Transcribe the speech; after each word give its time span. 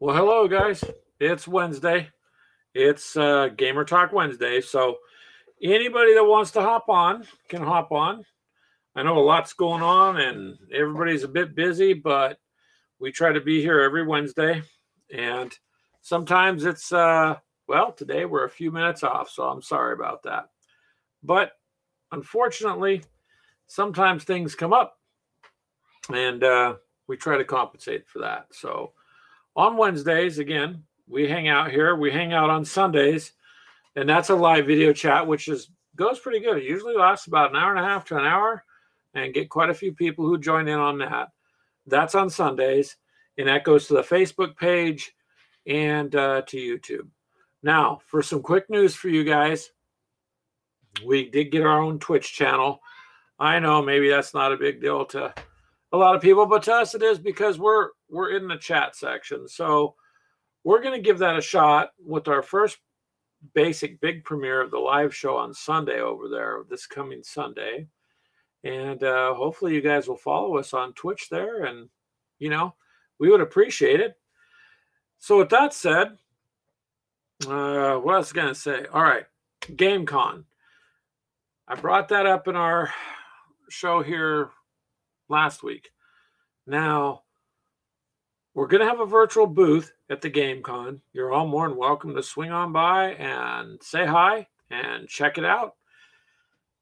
Well, 0.00 0.14
hello, 0.14 0.46
guys. 0.46 0.84
It's 1.18 1.48
Wednesday. 1.48 2.10
It's 2.72 3.16
uh, 3.16 3.48
Gamer 3.48 3.84
Talk 3.84 4.12
Wednesday. 4.12 4.60
So, 4.60 4.98
anybody 5.60 6.14
that 6.14 6.22
wants 6.22 6.52
to 6.52 6.60
hop 6.60 6.88
on 6.88 7.24
can 7.48 7.64
hop 7.64 7.90
on. 7.90 8.24
I 8.94 9.02
know 9.02 9.18
a 9.18 9.26
lot's 9.26 9.54
going 9.54 9.82
on 9.82 10.20
and 10.20 10.56
everybody's 10.72 11.24
a 11.24 11.28
bit 11.28 11.56
busy, 11.56 11.94
but 11.94 12.38
we 13.00 13.10
try 13.10 13.32
to 13.32 13.40
be 13.40 13.60
here 13.60 13.80
every 13.80 14.06
Wednesday. 14.06 14.62
And 15.12 15.52
sometimes 16.00 16.64
it's, 16.64 16.92
uh, 16.92 17.34
well, 17.66 17.90
today 17.90 18.24
we're 18.24 18.44
a 18.44 18.50
few 18.50 18.70
minutes 18.70 19.02
off. 19.02 19.28
So, 19.28 19.48
I'm 19.48 19.62
sorry 19.62 19.94
about 19.94 20.22
that. 20.22 20.50
But 21.24 21.54
unfortunately, 22.12 23.02
sometimes 23.66 24.22
things 24.22 24.54
come 24.54 24.72
up 24.72 24.96
and 26.14 26.44
uh, 26.44 26.74
we 27.08 27.16
try 27.16 27.36
to 27.36 27.44
compensate 27.44 28.06
for 28.06 28.20
that. 28.20 28.46
So, 28.52 28.92
on 29.58 29.76
Wednesdays, 29.76 30.38
again, 30.38 30.84
we 31.08 31.28
hang 31.28 31.48
out 31.48 31.72
here. 31.72 31.96
We 31.96 32.12
hang 32.12 32.32
out 32.32 32.48
on 32.48 32.64
Sundays, 32.64 33.32
and 33.96 34.08
that's 34.08 34.30
a 34.30 34.36
live 34.36 34.66
video 34.66 34.92
chat, 34.92 35.26
which 35.26 35.48
is 35.48 35.68
goes 35.96 36.20
pretty 36.20 36.38
good. 36.38 36.58
It 36.58 36.62
usually 36.62 36.94
lasts 36.94 37.26
about 37.26 37.50
an 37.50 37.56
hour 37.56 37.74
and 37.74 37.84
a 37.84 37.88
half 37.88 38.04
to 38.06 38.16
an 38.16 38.24
hour, 38.24 38.64
and 39.14 39.34
get 39.34 39.50
quite 39.50 39.68
a 39.68 39.74
few 39.74 39.92
people 39.92 40.26
who 40.26 40.38
join 40.38 40.68
in 40.68 40.78
on 40.78 40.98
that. 40.98 41.30
That's 41.86 42.14
on 42.14 42.30
Sundays, 42.30 42.96
and 43.36 43.48
that 43.48 43.64
goes 43.64 43.88
to 43.88 43.94
the 43.94 44.02
Facebook 44.02 44.56
page 44.56 45.12
and 45.66 46.14
uh, 46.14 46.42
to 46.42 46.56
YouTube. 46.56 47.08
Now, 47.60 47.98
for 48.06 48.22
some 48.22 48.42
quick 48.42 48.70
news 48.70 48.94
for 48.94 49.08
you 49.08 49.24
guys, 49.24 49.72
we 51.04 51.28
did 51.30 51.50
get 51.50 51.66
our 51.66 51.82
own 51.82 51.98
Twitch 51.98 52.32
channel. 52.32 52.78
I 53.40 53.58
know 53.58 53.82
maybe 53.82 54.08
that's 54.08 54.34
not 54.34 54.52
a 54.52 54.56
big 54.56 54.80
deal 54.80 55.04
to 55.06 55.34
a 55.92 55.96
lot 55.96 56.14
of 56.14 56.22
people, 56.22 56.46
but 56.46 56.62
to 56.64 56.74
us 56.74 56.94
it 56.94 57.02
is 57.02 57.18
because 57.18 57.58
we're 57.58 57.90
we're 58.10 58.36
in 58.36 58.48
the 58.48 58.56
chat 58.56 58.96
section. 58.96 59.48
So 59.48 59.94
we're 60.64 60.82
going 60.82 60.94
to 60.94 61.04
give 61.04 61.18
that 61.18 61.38
a 61.38 61.42
shot 61.42 61.90
with 62.04 62.28
our 62.28 62.42
first 62.42 62.78
basic 63.54 64.00
big 64.00 64.24
premiere 64.24 64.60
of 64.60 64.70
the 64.70 64.78
live 64.78 65.14
show 65.14 65.36
on 65.36 65.54
Sunday 65.54 66.00
over 66.00 66.28
there 66.28 66.64
this 66.68 66.86
coming 66.86 67.22
Sunday. 67.22 67.86
And 68.64 69.02
uh, 69.04 69.34
hopefully 69.34 69.74
you 69.74 69.80
guys 69.80 70.08
will 70.08 70.16
follow 70.16 70.56
us 70.58 70.74
on 70.74 70.92
Twitch 70.94 71.28
there 71.30 71.64
and 71.64 71.88
you 72.38 72.50
know, 72.50 72.74
we 73.18 73.30
would 73.30 73.40
appreciate 73.40 74.00
it. 74.00 74.16
So 75.18 75.38
with 75.38 75.48
that 75.50 75.74
said, 75.74 76.16
uh, 77.46 77.96
what 77.96 78.14
else 78.14 78.32
going 78.32 78.48
to 78.48 78.54
say? 78.54 78.86
All 78.92 79.02
right, 79.02 79.26
GameCon. 79.62 80.44
I 81.66 81.74
brought 81.74 82.08
that 82.08 82.26
up 82.26 82.48
in 82.48 82.56
our 82.56 82.92
show 83.68 84.02
here 84.02 84.50
last 85.28 85.62
week. 85.62 85.90
Now, 86.66 87.22
we're 88.54 88.66
going 88.66 88.80
to 88.80 88.88
have 88.88 89.00
a 89.00 89.06
virtual 89.06 89.46
booth 89.46 89.92
at 90.10 90.20
the 90.20 90.30
GameCon. 90.30 91.00
You're 91.12 91.32
all 91.32 91.46
more 91.46 91.68
than 91.68 91.78
welcome 91.78 92.14
to 92.14 92.22
swing 92.22 92.50
on 92.50 92.72
by 92.72 93.12
and 93.12 93.82
say 93.82 94.04
hi 94.04 94.46
and 94.70 95.08
check 95.08 95.38
it 95.38 95.44
out. 95.44 95.76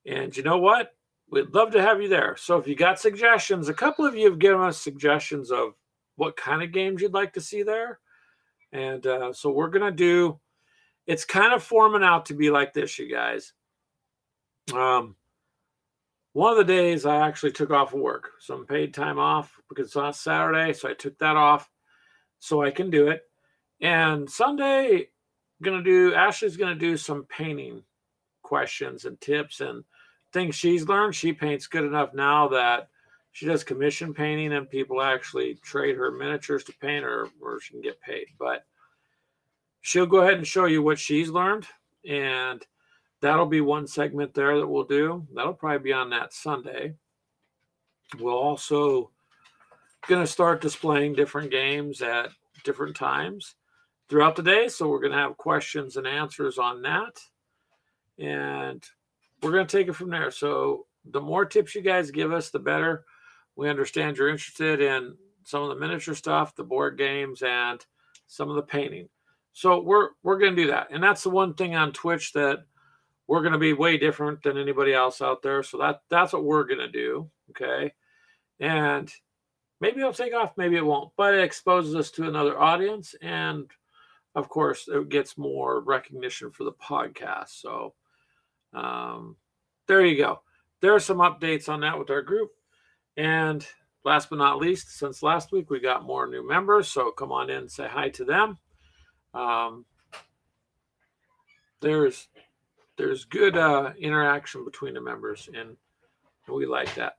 And 0.07 0.37
you 0.37 0.43
know 0.43 0.59
what? 0.59 0.95
We'd 1.31 1.53
love 1.53 1.73
to 1.73 1.83
have 1.83 2.01
you 2.01 2.09
there. 2.09 2.37
So 2.39 2.57
if 2.57 2.69
you 2.69 2.77
got 2.77 3.01
suggestions, 3.01 3.69
a 3.69 3.75
couple 3.75 4.07
of 4.07 4.17
you 4.17 4.31
have 4.31 4.39
given 4.39 4.61
us 4.61 4.81
suggestions 4.81 5.51
of 5.51 5.75
what 6.15 6.37
kind 6.37 6.63
of 6.63 6.73
games 6.73 7.03
you'd 7.03 7.13
like 7.15 7.33
to 7.35 7.41
see 7.41 7.63
there. 7.63 7.99
And 8.73 9.07
uh, 9.07 9.33
so 9.33 9.51
we're 9.51 9.69
going 9.69 9.85
to 9.85 9.97
do, 9.97 10.39
it's 11.07 11.25
kind 11.25 11.53
of 11.53 11.63
forming 11.63 12.03
out 12.03 12.27
to 12.27 12.35
be 12.35 12.51
like 12.51 12.73
this, 12.73 12.99
you 12.99 13.11
guys. 13.13 13.53
Um, 14.73 15.17
one 16.37 16.51
of 16.53 16.59
the 16.59 16.71
days 16.71 17.07
I 17.07 17.27
actually 17.27 17.53
took 17.53 17.71
off 17.71 17.95
of 17.95 18.01
work, 18.01 18.33
some 18.41 18.67
paid 18.67 18.93
time 18.93 19.19
off 19.19 19.59
because 19.71 19.87
it's 19.87 19.97
on 19.97 20.13
Saturday, 20.13 20.75
so 20.75 20.87
I 20.87 20.93
took 20.93 21.19
that 21.19 21.35
off 21.35 21.71
so 22.41 22.61
I 22.61 22.71
can 22.71 22.91
do 22.91 23.09
it. 23.09 23.23
And 23.81 24.29
Sunday, 24.29 25.09
gonna 25.63 25.83
do 25.83 26.13
Ashley's 26.13 26.59
gonna 26.59 26.75
do 26.75 26.99
some 26.99 27.25
painting 27.25 27.83
questions 28.43 29.07
and 29.07 29.19
tips 29.19 29.63
and 29.63 29.83
things 30.35 30.55
she's 30.55 30.87
learned. 30.87 31.15
She 31.15 31.33
paints 31.33 31.69
good 31.69 31.85
enough 31.85 32.13
now 32.13 32.49
that 32.49 32.91
she 33.33 33.47
does 33.47 33.65
commission 33.65 34.13
painting 34.13 34.53
and 34.53 34.69
people 34.69 35.01
actually 35.01 35.55
trade 35.63 35.97
her 35.97 36.11
miniatures 36.11 36.65
to 36.65 36.75
paint 36.83 37.07
or, 37.07 37.31
or 37.41 37.61
she 37.61 37.73
can 37.73 37.81
get 37.81 37.99
paid. 38.03 38.27
But 38.39 38.67
she'll 39.81 40.05
go 40.05 40.19
ahead 40.19 40.35
and 40.35 40.47
show 40.47 40.67
you 40.67 40.83
what 40.83 40.99
she's 40.99 41.31
learned 41.31 41.67
and 42.07 42.63
that'll 43.27 43.45
be 43.45 43.61
one 43.61 43.89
segment 43.89 44.33
there 44.35 44.57
that 44.57 44.67
we'll 44.67 44.85
do. 44.85 45.27
That'll 45.35 45.53
probably 45.53 45.79
be 45.79 45.93
on 45.93 46.11
that 46.11 46.33
Sunday. 46.33 46.95
We'll 48.21 48.39
also 48.39 49.11
going 50.07 50.21
to 50.21 50.31
start 50.31 50.61
displaying 50.61 51.15
different 51.15 51.51
games 51.51 52.03
at 52.03 52.31
different 52.63 52.95
times 52.95 53.57
throughout 54.09 54.37
the 54.37 54.45
day. 54.45 54.69
So 54.69 54.89
we're 54.89 55.01
going 55.01 55.13
to 55.13 55.19
have 55.19 55.37
questions 55.37 55.97
and 55.97 56.07
answers 56.07 56.57
on 56.57 56.83
that. 56.83 57.19
And 58.17 58.85
we're 59.43 59.51
going 59.51 59.67
to 59.67 59.77
take 59.77 59.89
it 59.89 59.97
from 59.97 60.11
there. 60.11 60.31
So 60.31 60.87
the 61.05 61.21
more 61.21 61.45
tips 61.45 61.75
you 61.75 61.83
guys 61.83 62.13
give 62.13 62.33
us, 62.33 62.51
the 62.51 62.61
better. 62.61 63.05
We 63.57 63.69
understand 63.69 64.19
you're 64.19 64.29
interested 64.29 64.81
in 64.81 65.17
some 65.43 65.65
of 65.65 65.71
the 65.71 65.77
miniature 65.85 66.15
stuff, 66.15 66.55
the 66.55 66.63
board 66.63 66.97
games, 66.97 67.43
and 67.43 67.85
some 68.29 68.51
of 68.51 68.55
the 68.55 68.63
painting. 68.63 69.09
So 69.53 69.81
we're 69.81 70.11
we're 70.23 70.39
going 70.39 70.55
to 70.55 70.63
do 70.63 70.69
that. 70.71 70.89
And 70.93 71.03
that's 71.03 71.25
the 71.25 71.31
one 71.31 71.55
thing 71.55 71.75
on 71.75 71.93
Twitch 71.93 72.33
that 72.35 72.65
we're 73.27 73.41
going 73.41 73.53
to 73.53 73.59
be 73.59 73.73
way 73.73 73.97
different 73.99 74.43
than 74.43 74.57
anybody 74.57 74.95
else 74.95 75.21
out 75.21 75.43
there. 75.43 75.63
So 75.63 75.79
that 75.79 76.03
that's 76.09 76.33
what 76.33 76.45
we're 76.45 76.65
going 76.65 76.81
to 76.81 76.89
do. 76.89 77.31
Okay. 77.51 77.93
And 78.61 79.13
maybe 79.81 80.01
it'll 80.01 80.13
take 80.13 80.35
off, 80.35 80.57
maybe 80.57 80.77
it 80.77 80.85
won't, 80.85 81.13
but 81.17 81.35
it 81.35 81.43
exposes 81.45 81.95
us 81.95 82.11
to 82.13 82.29
another 82.29 82.59
audience. 82.59 83.15
And 83.21 83.71
of 84.35 84.49
course, 84.49 84.89
it 84.89 85.09
gets 85.09 85.39
more 85.39 85.81
recognition 85.81 86.51
for 86.51 86.65
the 86.65 86.73
podcast. 86.73 87.49
So 87.49 87.95
um, 88.73 89.37
there 89.87 90.05
you 90.05 90.17
go. 90.17 90.41
There 90.81 90.95
are 90.95 91.01
some 91.01 91.19
updates 91.19 91.69
on 91.69 91.81
that 91.81 91.99
with 91.99 92.11
our 92.11 92.23
group. 92.23 92.53
And 93.17 93.67
last 94.05 94.29
but 94.31 94.39
not 94.39 94.59
least, 94.59 94.99
since 94.99 95.23
last 95.23 95.53
week, 95.53 95.71
we 95.71 95.81
got 95.81 96.05
more 96.05 96.27
new 96.27 96.47
members. 96.47 96.89
So 96.89 97.11
come 97.11 97.33
on 97.33 97.51
in 97.51 97.57
and 97.57 97.71
say 97.71 97.89
hi 97.89 98.11
to 98.11 98.25
them. 98.25 98.59
Um, 99.33 99.87
there's 101.81 102.29
there's 102.97 103.25
good 103.25 103.57
uh, 103.57 103.93
interaction 103.99 104.65
between 104.65 104.95
the 104.95 105.01
members, 105.01 105.49
and 105.55 105.77
we 106.49 106.67
like 106.67 106.95
that. 106.95 107.15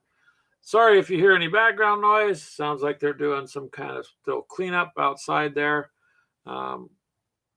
Sorry 0.62 1.00
if 1.00 1.10
you 1.10 1.18
hear 1.18 1.36
any 1.36 1.48
background 1.48 2.02
noise. 2.02 2.42
Sounds 2.42 2.82
like 2.82 3.00
they're 3.00 3.14
doing 3.14 3.48
some 3.48 3.70
kind 3.70 3.98
of 3.98 4.06
still 4.22 4.42
cleanup 4.42 4.92
outside 4.98 5.56
there, 5.56 5.92
um, 6.46 6.90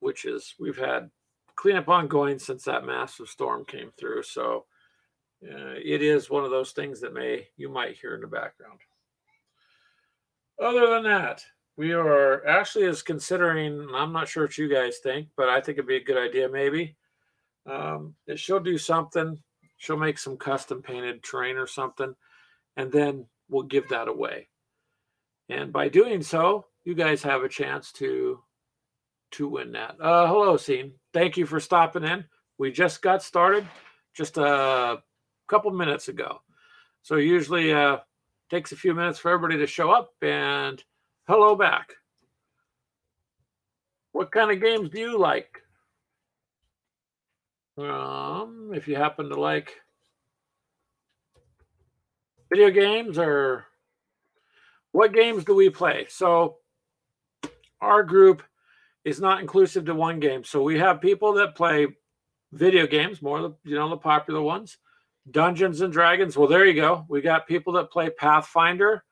which 0.01 0.25
is 0.25 0.55
we've 0.61 0.79
had 0.79 1.11
cleanup 1.57 1.89
ongoing 1.89 2.39
since 2.39 2.65
that 2.65 2.85
massive 2.85 3.29
storm 3.29 3.65
came 3.65 3.91
through. 3.99 4.23
So 4.23 4.67
uh, 5.45 5.75
it 5.83 6.03
is 6.03 6.31
one 6.31 6.45
of 6.45 6.51
those 6.51 6.73
things 6.73 7.01
that 7.01 7.15
may 7.15 7.49
you 7.57 7.69
might 7.69 7.97
hear 7.97 8.15
in 8.15 8.21
the 8.21 8.27
background. 8.27 8.81
Other 10.63 10.89
than 10.89 11.05
that, 11.05 11.43
we 11.77 11.93
are 11.93 12.47
Ashley 12.47 12.83
is 12.83 13.03
considering. 13.03 13.89
I'm 13.95 14.13
not 14.13 14.29
sure 14.29 14.45
what 14.45 14.59
you 14.59 14.69
guys 14.69 14.99
think, 14.99 15.29
but 15.37 15.49
I 15.49 15.61
think 15.61 15.79
it'd 15.79 15.89
be 15.89 15.97
a 15.97 16.05
good 16.05 16.19
idea 16.19 16.49
maybe 16.49 16.97
um, 17.67 18.15
she'll 18.37 18.61
do 18.61 18.79
something. 18.79 19.39
She'll 19.77 19.97
make 19.97 20.19
some 20.19 20.37
custom 20.37 20.83
painted 20.83 21.23
terrain 21.23 21.57
or 21.57 21.67
something, 21.67 22.15
and 22.77 22.93
then 22.93 23.27
we'll 23.49 23.65
give 23.65 23.89
that 23.89 24.09
away. 24.09 24.49
And 25.49 25.73
by 25.73 25.89
doing 25.89 26.23
so, 26.23 26.67
you 26.85 26.95
guys 26.95 27.23
have 27.23 27.43
a 27.43 27.49
chance 27.49 27.93
to 27.93 28.41
to 29.33 29.49
win 29.49 29.73
that. 29.73 29.97
Uh, 30.01 30.27
hello, 30.27 30.57
scene. 30.57 30.93
Thank 31.13 31.37
you 31.37 31.47
for 31.47 31.61
stopping 31.61 32.05
in. 32.05 32.25
We 32.59 32.73
just 32.73 33.01
got 33.01 33.23
started 33.23 33.67
just 34.15 34.39
a 34.39 35.03
couple 35.49 35.71
minutes 35.71 36.09
ago. 36.09 36.41
So 37.03 37.17
usually 37.17 37.73
uh, 37.73 37.99
takes 38.51 38.73
a 38.73 38.77
few 38.77 38.95
minutes 38.95 39.19
for 39.19 39.31
everybody 39.31 39.59
to 39.61 39.67
show 39.67 39.91
up 39.91 40.11
and 40.21 40.83
hello 41.27 41.55
back. 41.55 41.95
What 44.13 44.33
kind 44.33 44.51
of 44.51 44.61
games 44.61 44.91
do 44.91 44.99
you 44.99 45.19
like? 45.19 45.63
Um, 47.89 48.73
if 48.75 48.87
you 48.89 48.97
happen 48.97 49.29
to 49.31 49.41
like 49.41 49.73
video 52.51 52.71
games 52.71 53.19
or 53.19 53.67
what 54.93 55.15
games 55.15 55.45
do 55.45 55.55
we 55.55 55.71
play? 55.71 56.07
So 56.09 56.57
our 57.81 58.03
group 58.03 58.43
is 59.05 59.21
not 59.21 59.41
inclusive 59.41 59.87
to 59.87 59.95
one 59.95 60.21
game. 60.21 60.45
So 60.45 60.63
we 60.63 60.79
have 60.79 61.01
people 61.01 61.35
that 61.35 61.55
play 61.55 61.87
video 62.53 62.87
games, 62.87 63.23
more 63.23 63.41
the 63.41 63.55
you 63.65 63.77
know 63.77 63.89
the 63.89 63.97
popular 63.97 64.43
ones, 64.43 64.79
Dungeons 65.31 65.81
and 65.81 65.93
Dragons. 65.93 66.37
Well, 66.37 66.49
there 66.49 66.67
you 66.67 66.75
go. 66.75 67.07
We 67.09 67.23
got 67.23 67.47
people 67.47 67.75
that 67.75 67.91
play 67.91 68.11
Pathfinder, 68.11 69.05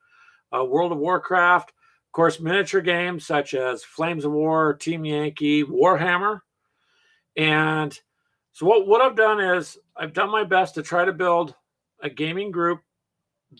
uh, 0.55 0.63
World 0.63 0.91
of 0.91 0.97
Warcraft, 0.99 1.69
of 1.69 2.11
course, 2.11 2.39
miniature 2.39 2.81
games 2.81 3.25
such 3.25 3.53
as 3.53 3.83
Flames 3.83 4.25
of 4.25 4.31
War, 4.31 4.73
Team 4.73 5.05
Yankee, 5.05 5.63
Warhammer, 5.63 6.41
and 7.35 7.97
so 8.51 8.65
what, 8.65 8.87
what 8.87 9.01
I've 9.01 9.15
done 9.15 9.39
is 9.39 9.77
I've 9.95 10.13
done 10.13 10.31
my 10.31 10.43
best 10.43 10.75
to 10.75 10.83
try 10.83 11.05
to 11.05 11.13
build 11.13 11.55
a 12.01 12.09
gaming 12.09 12.51
group 12.51 12.81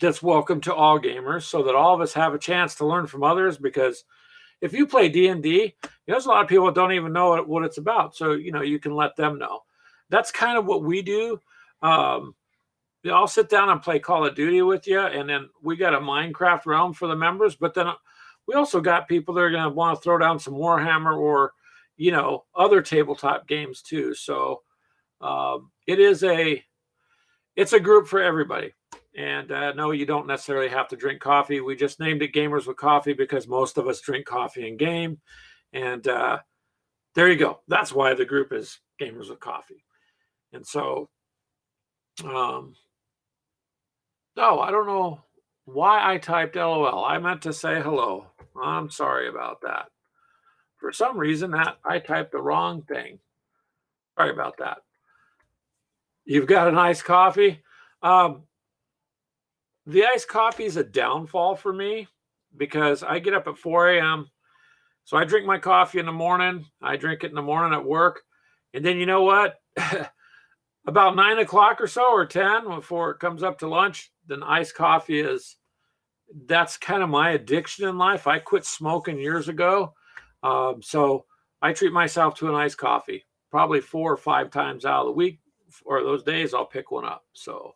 that's 0.00 0.22
welcome 0.22 0.60
to 0.62 0.74
all 0.74 1.00
gamers 1.00 1.42
so 1.42 1.62
that 1.64 1.74
all 1.74 1.94
of 1.94 2.00
us 2.00 2.12
have 2.12 2.34
a 2.34 2.38
chance 2.38 2.76
to 2.76 2.86
learn 2.86 3.06
from 3.06 3.22
others 3.22 3.58
because 3.58 4.04
if 4.60 4.72
you 4.72 4.86
play 4.86 5.08
d&d 5.08 5.48
you 5.48 5.64
know, 5.64 5.90
there's 6.06 6.26
a 6.26 6.28
lot 6.28 6.42
of 6.42 6.48
people 6.48 6.66
that 6.66 6.74
don't 6.74 6.92
even 6.92 7.12
know 7.12 7.42
what 7.42 7.64
it's 7.64 7.78
about 7.78 8.14
so 8.14 8.32
you 8.32 8.52
know 8.52 8.62
you 8.62 8.78
can 8.78 8.94
let 8.94 9.16
them 9.16 9.38
know 9.38 9.60
that's 10.08 10.30
kind 10.30 10.56
of 10.56 10.66
what 10.66 10.84
we 10.84 11.02
do 11.02 11.40
um, 11.82 12.34
I'll 13.08 13.26
sit 13.26 13.48
down 13.48 13.70
and 13.70 13.80
play 13.80 13.98
Call 13.98 14.26
of 14.26 14.34
Duty 14.34 14.60
with 14.62 14.86
you, 14.86 15.00
and 15.00 15.28
then 15.28 15.48
we 15.62 15.76
got 15.76 15.94
a 15.94 16.00
Minecraft 16.00 16.66
realm 16.66 16.92
for 16.92 17.08
the 17.08 17.16
members. 17.16 17.54
But 17.54 17.72
then 17.72 17.86
we 18.46 18.54
also 18.54 18.80
got 18.80 19.08
people 19.08 19.34
that 19.34 19.40
are 19.40 19.50
going 19.50 19.62
to 19.62 19.70
want 19.70 19.96
to 19.96 20.02
throw 20.02 20.18
down 20.18 20.38
some 20.38 20.54
Warhammer 20.54 21.16
or, 21.16 21.54
you 21.96 22.10
know, 22.10 22.44
other 22.54 22.82
tabletop 22.82 23.48
games 23.48 23.80
too. 23.80 24.14
So 24.14 24.62
um, 25.20 25.70
it 25.86 25.98
is 25.98 26.22
a, 26.24 26.62
it's 27.56 27.72
a 27.72 27.80
group 27.80 28.06
for 28.06 28.20
everybody. 28.20 28.72
And 29.16 29.50
uh, 29.50 29.72
no, 29.72 29.90
you 29.90 30.06
don't 30.06 30.26
necessarily 30.26 30.68
have 30.68 30.88
to 30.88 30.96
drink 30.96 31.20
coffee. 31.20 31.60
We 31.60 31.74
just 31.74 31.98
named 31.98 32.22
it 32.22 32.32
Gamers 32.32 32.66
with 32.66 32.76
Coffee 32.76 33.12
because 33.12 33.48
most 33.48 33.76
of 33.76 33.88
us 33.88 34.00
drink 34.00 34.24
coffee 34.24 34.68
and 34.68 34.78
game. 34.78 35.20
And 35.72 36.06
uh, 36.06 36.38
there 37.14 37.28
you 37.28 37.36
go. 37.36 37.60
That's 37.66 37.92
why 37.92 38.14
the 38.14 38.24
group 38.24 38.52
is 38.52 38.78
Gamers 39.00 39.28
with 39.28 39.40
Coffee. 39.40 39.84
And 40.52 40.66
so, 40.66 41.08
um, 42.24 42.74
no, 44.36 44.60
I 44.60 44.70
don't 44.70 44.86
know 44.86 45.20
why 45.64 46.12
I 46.12 46.18
typed 46.18 46.56
LOL. 46.56 47.04
I 47.04 47.18
meant 47.18 47.42
to 47.42 47.52
say 47.52 47.80
hello. 47.80 48.26
I'm 48.60 48.90
sorry 48.90 49.28
about 49.28 49.60
that. 49.62 49.86
For 50.78 50.92
some 50.92 51.18
reason, 51.18 51.50
that 51.50 51.78
I 51.84 51.98
typed 51.98 52.32
the 52.32 52.40
wrong 52.40 52.82
thing. 52.82 53.18
Sorry 54.16 54.30
about 54.30 54.56
that. 54.58 54.78
You've 56.30 56.46
got 56.46 56.68
an 56.68 56.78
iced 56.78 57.04
coffee. 57.04 57.60
Um, 58.02 58.44
the 59.84 60.04
iced 60.04 60.28
coffee 60.28 60.64
is 60.64 60.76
a 60.76 60.84
downfall 60.84 61.56
for 61.56 61.72
me 61.72 62.06
because 62.56 63.02
I 63.02 63.18
get 63.18 63.34
up 63.34 63.48
at 63.48 63.58
4 63.58 63.94
a.m. 63.94 64.30
So 65.02 65.16
I 65.16 65.24
drink 65.24 65.44
my 65.44 65.58
coffee 65.58 65.98
in 65.98 66.06
the 66.06 66.12
morning. 66.12 66.66
I 66.80 66.96
drink 66.96 67.24
it 67.24 67.30
in 67.30 67.34
the 67.34 67.42
morning 67.42 67.76
at 67.76 67.84
work. 67.84 68.20
And 68.74 68.84
then 68.84 68.96
you 68.96 69.06
know 69.06 69.24
what? 69.24 69.56
About 70.86 71.16
nine 71.16 71.38
o'clock 71.38 71.80
or 71.80 71.88
so, 71.88 72.12
or 72.12 72.26
10 72.26 72.68
before 72.76 73.10
it 73.10 73.18
comes 73.18 73.42
up 73.42 73.58
to 73.58 73.68
lunch, 73.68 74.12
then 74.28 74.44
iced 74.44 74.76
coffee 74.76 75.18
is 75.18 75.56
that's 76.46 76.76
kind 76.76 77.02
of 77.02 77.08
my 77.08 77.30
addiction 77.30 77.88
in 77.88 77.98
life. 77.98 78.28
I 78.28 78.38
quit 78.38 78.64
smoking 78.64 79.18
years 79.18 79.48
ago. 79.48 79.94
Um, 80.44 80.80
so 80.80 81.24
I 81.60 81.72
treat 81.72 81.92
myself 81.92 82.36
to 82.36 82.48
an 82.48 82.54
iced 82.54 82.78
coffee 82.78 83.24
probably 83.50 83.80
four 83.80 84.12
or 84.12 84.16
five 84.16 84.52
times 84.52 84.84
out 84.84 85.00
of 85.00 85.06
the 85.06 85.12
week 85.12 85.40
or 85.84 86.02
those 86.02 86.22
days 86.22 86.54
I'll 86.54 86.66
pick 86.66 86.90
one 86.90 87.04
up. 87.04 87.24
So 87.32 87.74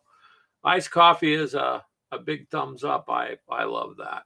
iced 0.63 0.91
coffee 0.91 1.33
is 1.33 1.53
a, 1.53 1.83
a 2.11 2.19
big 2.19 2.49
thumbs 2.49 2.83
up. 2.83 3.05
I, 3.09 3.37
I 3.49 3.63
love 3.65 3.97
that. 3.97 4.23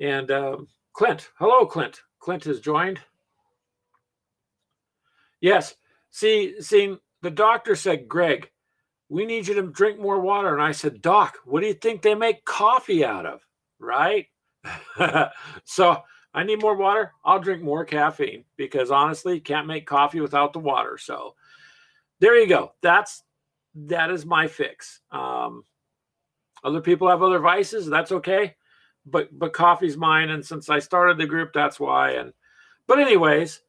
And 0.00 0.30
um, 0.30 0.68
Clint, 0.92 1.30
hello, 1.38 1.66
Clint. 1.66 2.00
Clint 2.18 2.44
has 2.44 2.60
joined. 2.60 3.00
Yes. 5.40 5.74
See, 6.10 6.60
seeing 6.60 6.98
the 7.22 7.30
doctor 7.30 7.74
said, 7.74 8.08
Greg, 8.08 8.50
we 9.08 9.26
need 9.26 9.46
you 9.46 9.54
to 9.54 9.62
drink 9.62 10.00
more 10.00 10.20
water. 10.20 10.54
And 10.54 10.62
I 10.62 10.72
said, 10.72 11.02
Doc, 11.02 11.38
what 11.44 11.60
do 11.60 11.66
you 11.66 11.74
think 11.74 12.02
they 12.02 12.14
make 12.14 12.44
coffee 12.44 13.04
out 13.04 13.26
of? 13.26 13.40
Right. 13.78 14.26
so 15.64 16.02
I 16.34 16.44
need 16.44 16.62
more 16.62 16.76
water. 16.76 17.12
I'll 17.24 17.40
drink 17.40 17.62
more 17.62 17.84
caffeine 17.84 18.44
because 18.56 18.90
honestly, 18.90 19.40
can't 19.40 19.66
make 19.66 19.86
coffee 19.86 20.20
without 20.20 20.52
the 20.52 20.60
water. 20.60 20.96
So 20.98 21.34
there 22.22 22.38
you 22.38 22.46
go. 22.46 22.72
That's 22.82 23.24
that 23.74 24.10
is 24.10 24.24
my 24.24 24.46
fix. 24.46 25.00
Um, 25.10 25.64
other 26.62 26.80
people 26.80 27.08
have 27.08 27.20
other 27.20 27.40
vices. 27.40 27.88
That's 27.88 28.12
okay. 28.12 28.54
But 29.04 29.36
but 29.36 29.52
coffee's 29.52 29.96
mine. 29.96 30.30
And 30.30 30.46
since 30.46 30.70
I 30.70 30.78
started 30.78 31.18
the 31.18 31.26
group, 31.26 31.52
that's 31.52 31.80
why. 31.80 32.12
And 32.12 32.32
but 32.86 33.00
anyways, 33.00 33.60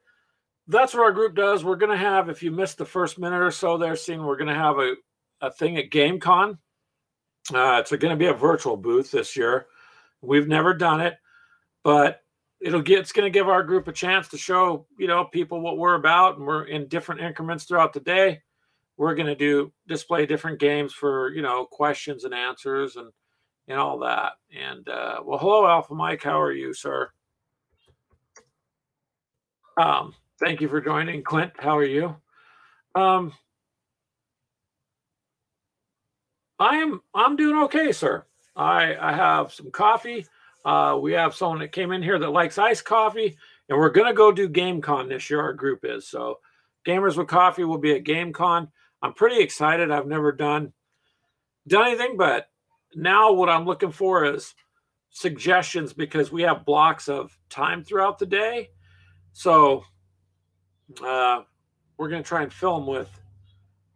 that's 0.68 0.94
what 0.94 1.02
our 1.02 1.12
group 1.12 1.36
does. 1.36 1.66
We're 1.66 1.78
gonna 1.78 1.98
have, 1.98 2.30
if 2.30 2.44
you 2.44 2.52
missed 2.52 2.78
the 2.78 2.86
first 2.86 3.18
minute 3.18 3.42
or 3.42 3.50
so 3.50 3.80
there, 3.80 3.96
seeing 3.96 4.24
we're 4.24 4.38
gonna 4.38 4.54
have 4.54 4.78
a 4.78 4.94
a 5.42 5.52
thing 5.52 5.78
at 5.78 5.90
GameCon. 5.90 6.60
Uh, 7.54 7.82
it's 7.82 7.90
to 7.90 8.16
be 8.16 8.28
a 8.28 8.34
virtual 8.34 8.78
booth 8.78 9.10
this 9.10 9.36
year. 9.36 9.66
We've 10.22 10.48
never 10.48 10.76
done 10.76 11.02
it, 11.02 11.16
but 11.84 12.23
it'll 12.63 12.81
get 12.81 13.00
it's 13.00 13.12
going 13.12 13.25
to 13.25 13.38
give 13.38 13.50
our 13.50 13.62
group 13.62 13.88
a 13.88 13.92
chance 13.92 14.30
to 14.30 14.38
show 14.38 14.88
you 14.98 15.07
know 15.07 15.25
people 15.25 15.60
what 15.60 15.77
we're 15.77 15.95
about, 15.95 16.38
and 16.38 16.48
we're 16.48 16.63
in 16.63 16.88
different 16.88 17.21
increments 17.21 17.65
throughout 17.65 17.94
the 17.94 18.00
day. 18.00 18.42
We're 18.98 19.15
going 19.15 19.27
to 19.27 19.36
do 19.36 19.71
display 19.88 20.25
different 20.25 20.60
games 20.60 20.94
for 20.94 21.31
you 21.33 21.42
know 21.42 21.65
questions 21.65 22.24
and 22.24 22.33
answers 22.33 22.95
and 22.95 23.12
and 23.68 23.77
all 23.77 24.00
that. 24.00 24.33
And 24.57 24.88
uh, 24.88 25.19
well, 25.24 25.38
hello, 25.38 25.68
Alpha 25.68 25.94
Mike. 25.94 26.24
How 26.24 26.42
are 26.42 26.54
you, 26.54 26.74
sir? 26.74 27.12
Um, 29.77 30.13
thank 30.39 30.62
you 30.62 30.69
for 30.69 30.80
joining, 30.80 31.24
Clint. 31.24 31.51
How 31.57 31.77
are 31.77 31.86
you? 31.86 32.15
Um, 32.95 33.33
I 36.60 36.77
am 36.77 37.01
I'm 37.13 37.36
doing 37.36 37.62
okay, 37.63 37.92
sir. 37.92 38.25
I 38.56 38.95
I 38.95 39.13
have 39.13 39.51
some 39.51 39.69
coffee. 39.69 40.25
Uh, 40.65 40.98
we 41.01 41.13
have 41.13 41.36
someone 41.36 41.60
that 41.60 41.71
came 41.71 41.92
in 41.92 42.01
here 42.01 42.19
that 42.19 42.30
likes 42.30 42.57
iced 42.57 42.86
coffee, 42.86 43.38
and 43.69 43.77
we're 43.77 43.89
gonna 43.89 44.13
go 44.13 44.31
do 44.31 44.48
GameCon 44.48 45.10
this 45.10 45.30
year. 45.30 45.42
Our 45.42 45.54
group 45.54 45.80
is 45.83 46.07
so 46.07 46.39
Gamers 46.86 47.18
with 47.18 47.27
Coffee 47.27 47.63
will 47.63 47.77
be 47.77 47.95
at 47.95 48.04
GameCon. 48.04 48.69
I'm 49.01 49.13
pretty 49.13 49.42
excited. 49.42 49.92
I've 49.92 50.07
never 50.07 50.31
done 50.31 50.74
done 51.68 51.88
anything, 51.88 52.18
but 52.18 52.48
now 52.95 53.31
what 53.31 53.50
I'm 53.50 53.65
looking 53.65 53.92
for 53.92 54.25
is 54.25 54.54
suggestions 55.10 55.94
because 55.94 56.31
we 56.31 56.42
have 56.44 56.65
blocks 56.65 57.07
of 57.07 57.38
time 57.50 57.83
throughout 57.83 58.19
the 58.19 58.25
day. 58.25 58.69
So 59.31 59.83
uh, 61.04 61.42
we're 61.98 62.10
gonna 62.10 62.24
try 62.24 62.44
and 62.44 62.54
film 62.54 62.86
with 62.86 63.10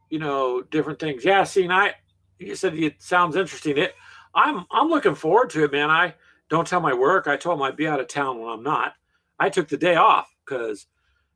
you 0.09 0.19
know 0.19 0.61
different 0.61 0.99
things. 0.99 1.23
Yeah, 1.23 1.43
see, 1.43 1.67
I 1.67 1.93
you 2.39 2.55
said 2.55 2.75
it 2.75 3.01
sounds 3.01 3.35
interesting. 3.35 3.77
It, 3.77 3.95
I'm 4.35 4.65
I'm 4.71 4.89
looking 4.89 5.15
forward 5.15 5.49
to 5.51 5.63
it, 5.63 5.71
man. 5.71 5.89
I 5.89 6.13
don't 6.49 6.67
tell 6.67 6.81
my 6.81 6.93
work. 6.93 7.27
I 7.27 7.37
told 7.37 7.59
them 7.59 7.63
I'd 7.63 7.75
be 7.75 7.87
out 7.87 7.99
of 7.99 8.07
town 8.07 8.39
when 8.39 8.49
I'm 8.49 8.63
not. 8.63 8.93
I 9.39 9.49
took 9.49 9.67
the 9.67 9.77
day 9.77 9.95
off 9.95 10.33
because 10.45 10.87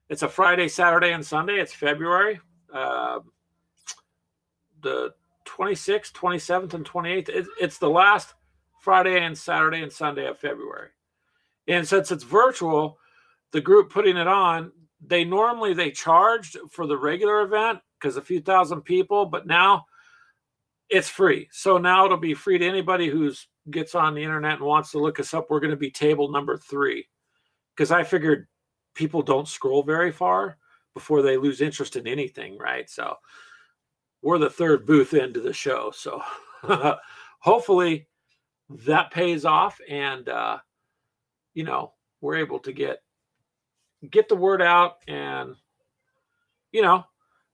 it's 0.09 0.23
a 0.23 0.29
Friday, 0.29 0.67
Saturday, 0.67 1.11
and 1.11 1.25
Sunday. 1.25 1.59
It's 1.59 1.73
February, 1.73 2.39
uh, 2.73 3.19
the 4.81 5.13
26th, 5.45 6.11
27th, 6.13 6.73
and 6.73 6.85
28th. 6.85 7.29
It, 7.29 7.45
it's 7.59 7.77
the 7.77 7.89
last 7.89 8.33
Friday 8.79 9.23
and 9.23 9.37
Saturday 9.37 9.81
and 9.81 9.91
Sunday 9.91 10.27
of 10.27 10.39
February. 10.39 10.89
And 11.67 11.87
since 11.87 12.11
it's 12.11 12.23
virtual, 12.23 12.97
the 13.51 13.61
group 13.61 13.91
putting 13.91 14.17
it 14.17 14.27
on, 14.27 14.71
they 15.05 15.23
normally 15.23 15.73
they 15.73 15.91
charged 15.91 16.57
for 16.71 16.87
the 16.87 16.97
regular 16.97 17.41
event 17.41 17.79
because 17.99 18.17
a 18.17 18.21
few 18.21 18.41
thousand 18.41 18.81
people, 18.81 19.25
but 19.25 19.45
now 19.45 19.85
it's 20.89 21.09
free. 21.09 21.47
So 21.51 21.77
now 21.77 22.05
it'll 22.05 22.17
be 22.17 22.33
free 22.33 22.57
to 22.57 22.67
anybody 22.67 23.07
who's 23.07 23.47
gets 23.69 23.95
on 23.95 24.15
the 24.15 24.23
internet 24.23 24.53
and 24.57 24.61
wants 24.61 24.91
to 24.91 24.99
look 24.99 25.19
us 25.19 25.33
up. 25.33 25.49
We're 25.49 25.59
going 25.59 25.71
to 25.71 25.77
be 25.77 25.91
table 25.91 26.31
number 26.31 26.57
three 26.57 27.07
because 27.75 27.91
I 27.91 28.03
figured 28.03 28.47
people 28.95 29.21
don't 29.21 29.47
scroll 29.47 29.83
very 29.83 30.11
far 30.11 30.57
before 30.93 31.21
they 31.21 31.37
lose 31.37 31.61
interest 31.61 31.95
in 31.95 32.07
anything, 32.07 32.57
right? 32.57 32.89
So 32.89 33.15
we're 34.21 34.39
the 34.39 34.49
third 34.49 34.85
booth 34.85 35.13
into 35.13 35.39
the 35.39 35.53
show. 35.53 35.91
So 35.91 36.21
hopefully 37.39 38.07
that 38.85 39.11
pays 39.11 39.45
off 39.45 39.79
and 39.89 40.27
uh, 40.29 40.57
you 41.53 41.63
know 41.63 41.93
we're 42.21 42.37
able 42.37 42.59
to 42.59 42.71
get 42.71 43.01
get 44.09 44.29
the 44.29 44.35
word 44.35 44.61
out 44.61 44.97
and 45.07 45.55
you 46.71 46.81
know 46.81 47.03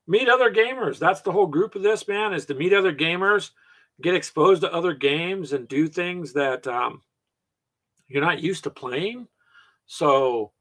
meet 0.08 0.30
other 0.30 0.52
gamers. 0.52 1.00
That's 1.00 1.22
the 1.22 1.32
whole 1.32 1.48
group 1.48 1.76
of 1.76 1.84
this, 1.84 2.08
man, 2.08 2.34
is 2.34 2.46
to 2.46 2.54
meet 2.54 2.74
other 2.74 2.94
gamers, 2.94 3.52
get 4.01 4.16
exposed 4.16 4.62
to 4.62 4.74
other 4.74 4.94
games, 4.94 5.54
and 5.54 5.68
do 5.68 5.88
things 5.88 6.34
that 6.34 6.68
um, 6.68 7.01
you're 8.08 8.24
not 8.24 8.42
used 8.42 8.63
to 8.63 8.70
playing. 8.70 9.27
So 9.86 10.51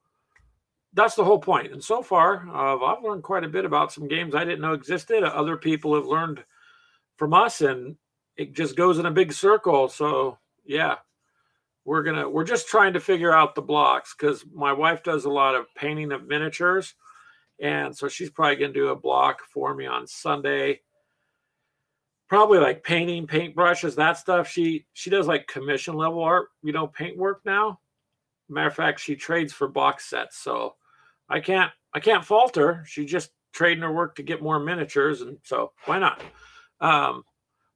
that's 0.95 1.15
the 1.15 1.25
whole 1.25 1.39
point. 1.39 1.73
And 1.73 1.83
so 1.83 2.03
far, 2.03 2.49
uh, 2.49 2.79
I've 2.85 3.03
learned 3.03 3.23
quite 3.23 3.45
a 3.45 3.49
bit 3.49 3.65
about 3.65 3.93
some 3.93 4.09
games 4.09 4.35
I 4.35 4.45
didn't 4.45 4.61
know 4.61 4.73
existed. 4.73 5.23
Other 5.23 5.57
people 5.57 5.95
have 5.95 6.07
learned 6.07 6.45
from 7.17 7.35
us, 7.35 7.61
and 7.61 7.97
it 8.37 8.55
just 8.55 8.77
goes 8.77 8.99
in 8.99 9.07
a 9.07 9.11
big 9.11 9.33
circle. 9.33 9.89
So 9.89 10.39
yeah, 10.65 10.97
we're 11.85 12.03
gonna 12.03 12.29
we're 12.29 12.45
just 12.45 12.69
trying 12.69 12.93
to 12.95 13.01
figure 13.01 13.33
out 13.33 13.55
the 13.55 13.63
blocks 13.63 14.15
because 14.19 14.45
my 14.55 14.73
wife 14.73 15.03
does 15.03 15.25
a 15.25 15.31
lot 15.31 15.55
of 15.55 15.67
painting 15.75 16.13
of 16.13 16.27
miniatures 16.27 16.95
and 17.61 17.97
so 17.97 18.09
she's 18.09 18.31
probably 18.31 18.57
to 18.57 18.73
do 18.73 18.89
a 18.89 18.97
block 18.97 19.43
for 19.53 19.75
me 19.75 19.87
on 19.87 20.07
Sunday. 20.07 20.81
Probably 22.29 22.59
like 22.59 22.83
painting, 22.83 23.27
paintbrushes, 23.27 23.95
that 23.97 24.19
stuff. 24.19 24.49
She 24.49 24.87
she 24.95 25.11
does 25.11 25.27
like 25.27 25.47
commission 25.47 25.95
level 25.95 26.23
art, 26.23 26.49
you 26.63 26.73
know, 26.73 26.87
paint 26.87 27.17
work 27.17 27.41
now. 27.45 27.81
Matter 28.49 28.69
of 28.69 28.75
fact, 28.75 29.01
she 29.01 29.15
trades 29.15 29.53
for 29.53 29.69
box 29.69 30.07
sets. 30.07 30.39
So 30.39 30.75
I 31.29 31.41
can't 31.41 31.71
I 31.95 32.01
can't 32.01 32.25
fault 32.25 32.57
her. 32.57 32.85
She 32.87 33.05
just 33.05 33.31
trading 33.53 33.83
her 33.83 33.93
work 33.93 34.17
to 34.17 34.23
get 34.23 34.43
more 34.43 34.59
miniatures, 34.59 35.23
and 35.23 35.39
so 35.43 35.73
why 35.85 35.99
not? 35.99 36.21
Um, 36.81 37.25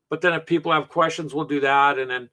but 0.09 0.21
then 0.21 0.35
if 0.35 0.47
people 0.47 0.73
have 0.73 0.89
questions, 0.89 1.33
we'll 1.33 1.45
do 1.45 1.61
that. 1.61 1.99
And 1.99 2.11
then 2.11 2.29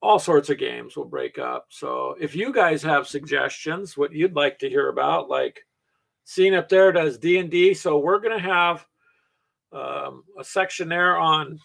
all 0.00 0.18
sorts 0.18 0.50
of 0.50 0.58
games 0.58 0.96
will 0.96 1.04
break 1.04 1.38
up. 1.38 1.66
So 1.68 2.16
if 2.20 2.34
you 2.34 2.52
guys 2.52 2.82
have 2.82 3.06
suggestions, 3.06 3.96
what 3.96 4.12
you'd 4.12 4.34
like 4.34 4.58
to 4.60 4.68
hear 4.68 4.88
about, 4.88 5.28
like 5.28 5.64
seeing 6.24 6.54
up 6.54 6.68
there 6.68 6.92
does 6.92 7.18
D 7.18 7.38
and 7.38 7.50
D. 7.50 7.74
So 7.74 7.98
we're 7.98 8.20
gonna 8.20 8.38
have 8.38 8.86
um, 9.72 10.24
a 10.38 10.44
section 10.44 10.88
there 10.88 11.18
on 11.18 11.58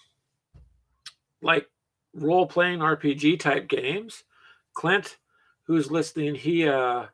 like 1.42 1.68
role 2.14 2.48
playing 2.48 2.80
RPG 2.80 3.40
type 3.40 3.68
games. 3.68 4.24
Clint, 4.74 5.18
who's 5.64 5.92
listening, 5.92 6.36
he 6.36 6.68
uh 6.68 7.06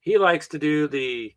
he 0.00 0.18
likes 0.18 0.48
to 0.48 0.58
do 0.58 0.88
the 0.88 1.34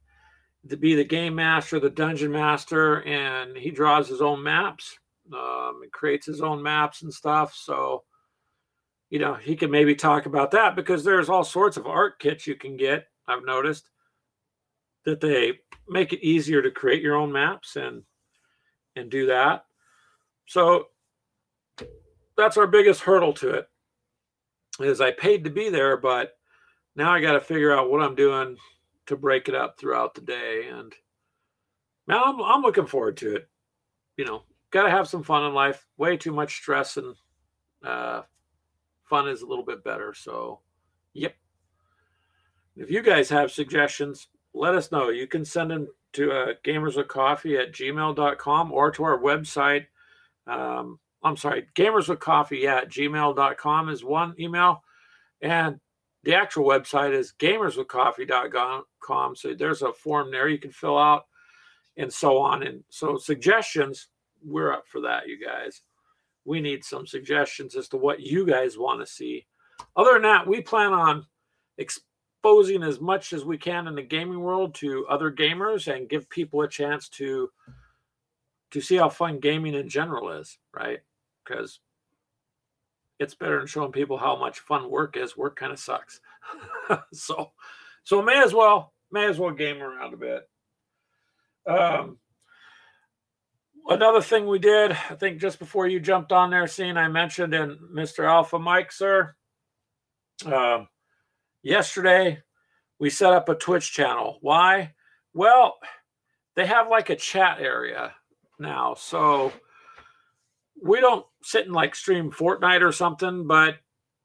to 0.69 0.77
be 0.77 0.95
the 0.95 1.03
game 1.03 1.35
master, 1.35 1.79
the 1.79 1.89
dungeon 1.89 2.31
master, 2.31 3.03
and 3.03 3.55
he 3.55 3.71
draws 3.71 4.07
his 4.07 4.21
own 4.21 4.43
maps. 4.43 4.97
Um, 5.33 5.81
and 5.83 5.91
creates 5.91 6.25
his 6.25 6.39
own 6.39 6.63
maps 6.63 7.01
and 7.01 7.13
stuff. 7.13 7.53
So 7.53 8.03
you 9.09 9.19
know, 9.19 9.35
he 9.35 9.55
can 9.55 9.71
maybe 9.71 9.95
talk 9.95 10.25
about 10.25 10.51
that 10.51 10.75
because 10.75 11.03
there's 11.03 11.29
all 11.29 11.43
sorts 11.43 11.77
of 11.77 11.87
art 11.87 12.19
kits 12.19 12.45
you 12.45 12.55
can 12.55 12.75
get. 12.75 13.07
I've 13.27 13.45
noticed 13.45 13.89
that 15.05 15.21
they 15.21 15.59
make 15.87 16.11
it 16.11 16.25
easier 16.25 16.61
to 16.61 16.71
create 16.71 17.01
your 17.01 17.15
own 17.15 17.31
maps 17.31 17.77
and 17.77 18.03
and 18.97 19.09
do 19.09 19.27
that. 19.27 19.65
So 20.47 20.87
that's 22.35 22.57
our 22.57 22.67
biggest 22.67 23.01
hurdle 23.01 23.33
to 23.33 23.51
it. 23.51 23.69
Is 24.79 25.01
I 25.01 25.11
paid 25.11 25.43
to 25.43 25.49
be 25.49 25.69
there, 25.69 25.97
but 25.97 26.37
now 26.95 27.11
I 27.11 27.21
got 27.21 27.33
to 27.33 27.41
figure 27.41 27.75
out 27.75 27.89
what 27.89 28.01
I'm 28.01 28.15
doing 28.15 28.57
to 29.07 29.15
break 29.15 29.49
it 29.49 29.55
up 29.55 29.79
throughout 29.79 30.13
the 30.13 30.21
day. 30.21 30.67
And 30.71 30.93
now 32.07 32.23
I'm 32.25 32.41
I'm 32.41 32.61
looking 32.61 32.85
forward 32.85 33.17
to 33.17 33.35
it. 33.35 33.49
You 34.17 34.25
know, 34.25 34.43
got 34.71 34.83
to 34.83 34.91
have 34.91 35.07
some 35.07 35.23
fun 35.23 35.45
in 35.45 35.53
life. 35.53 35.85
Way 35.97 36.17
too 36.17 36.31
much 36.31 36.55
stress 36.55 36.97
and 36.97 37.15
uh, 37.83 38.21
fun 39.03 39.27
is 39.27 39.41
a 39.41 39.47
little 39.47 39.65
bit 39.65 39.83
better. 39.83 40.13
So, 40.13 40.59
yep. 41.13 41.35
If 42.75 42.91
you 42.91 43.01
guys 43.01 43.29
have 43.29 43.51
suggestions, 43.51 44.27
let 44.53 44.75
us 44.75 44.91
know. 44.91 45.09
You 45.09 45.27
can 45.27 45.43
send 45.43 45.71
them 45.71 45.87
to 46.17 46.31
uh, 46.31 46.53
gamerswithcoffee 46.63 47.59
at 47.61 47.71
gmail.com 47.73 48.71
or 48.71 48.91
to 48.91 49.03
our 49.03 49.17
website. 49.19 49.87
Um, 50.45 50.99
I'm 51.23 51.37
sorry, 51.37 51.65
gamerswithcoffee 51.75 52.65
at 52.65 52.89
gmail.com 52.89 53.89
is 53.89 54.03
one 54.03 54.35
email. 54.39 54.83
And 55.41 55.79
the 56.23 56.35
actual 56.35 56.65
website 56.65 57.13
is 57.13 57.33
gamerswithcoffee.com. 57.39 59.35
So 59.35 59.53
there's 59.53 59.81
a 59.81 59.93
form 59.93 60.31
there 60.31 60.49
you 60.49 60.59
can 60.59 60.71
fill 60.71 60.97
out 60.97 61.25
and 61.95 62.11
so 62.13 62.37
on. 62.37 62.63
And 62.63 62.83
so 62.89 63.17
suggestions, 63.17 64.09
we're 64.45 64.71
up 64.71 64.87
for 64.87 65.01
that, 65.01 65.27
you 65.27 65.43
guys 65.43 65.81
we 66.47 66.61
need 66.61 66.83
some 66.83 67.05
suggestions 67.05 67.75
as 67.75 67.89
to 67.89 67.97
what 67.97 68.21
you 68.21 68.45
guys 68.45 68.77
want 68.77 69.01
to 69.01 69.05
see. 69.05 69.45
Other 69.97 70.13
than 70.13 70.21
that, 70.23 70.47
we 70.47 70.61
plan 70.61 70.93
on 70.93 71.25
exposing 72.47 72.81
as 72.83 73.01
much 73.01 73.33
as 73.33 73.43
we 73.43 73.57
can 73.57 73.87
in 73.87 73.95
the 73.95 74.01
gaming 74.01 74.39
world 74.39 74.73
to 74.73 75.05
other 75.07 75.29
gamers 75.29 75.93
and 75.93 76.07
give 76.07 76.29
people 76.29 76.61
a 76.61 76.67
chance 76.67 77.09
to 77.09 77.49
to 78.71 78.79
see 78.79 78.95
how 78.95 79.09
fun 79.09 79.39
gaming 79.39 79.73
in 79.73 79.89
general 79.89 80.29
is, 80.31 80.57
right? 80.73 80.99
Because 81.43 81.79
it's 83.19 83.35
better 83.35 83.57
than 83.57 83.67
showing 83.67 83.91
people 83.91 84.17
how 84.17 84.37
much 84.37 84.59
fun 84.59 84.89
work 84.89 85.17
is. 85.17 85.35
Work 85.35 85.57
kind 85.57 85.73
of 85.73 85.79
sucks. 85.79 86.21
so 87.13 87.51
so 88.03 88.21
may 88.21 88.41
as 88.41 88.53
well 88.53 88.93
may 89.11 89.25
as 89.25 89.37
well 89.37 89.51
game 89.51 89.81
around 89.81 90.13
a 90.13 90.17
bit. 90.17 90.49
Um 91.67 92.17
Another 93.89 94.21
thing 94.21 94.47
we 94.47 94.59
did, 94.59 94.91
I 94.91 95.15
think 95.15 95.39
just 95.39 95.59
before 95.59 95.87
you 95.87 96.01
jumped 96.01 96.33
on 96.33 96.49
there, 96.49 96.67
seeing 96.67 96.97
I 96.97 97.07
mentioned 97.07 97.53
in 97.53 97.77
Mr. 97.95 98.25
Alpha 98.27 98.59
Mike, 98.59 98.91
sir, 98.91 99.33
um, 100.45 100.89
yesterday 101.63 102.41
we 102.99 103.09
set 103.09 103.33
up 103.33 103.49
a 103.49 103.55
Twitch 103.55 103.91
channel. 103.91 104.37
Why? 104.41 104.93
Well, 105.33 105.75
they 106.55 106.65
have 106.65 106.89
like 106.89 107.09
a 107.09 107.15
chat 107.15 107.59
area 107.59 108.13
now. 108.59 108.95
So 108.95 109.51
we 110.81 110.99
don't 110.99 111.25
sit 111.43 111.65
and 111.65 111.75
like 111.75 111.95
stream 111.95 112.31
Fortnite 112.31 112.81
or 112.81 112.91
something, 112.91 113.47
but 113.47 113.75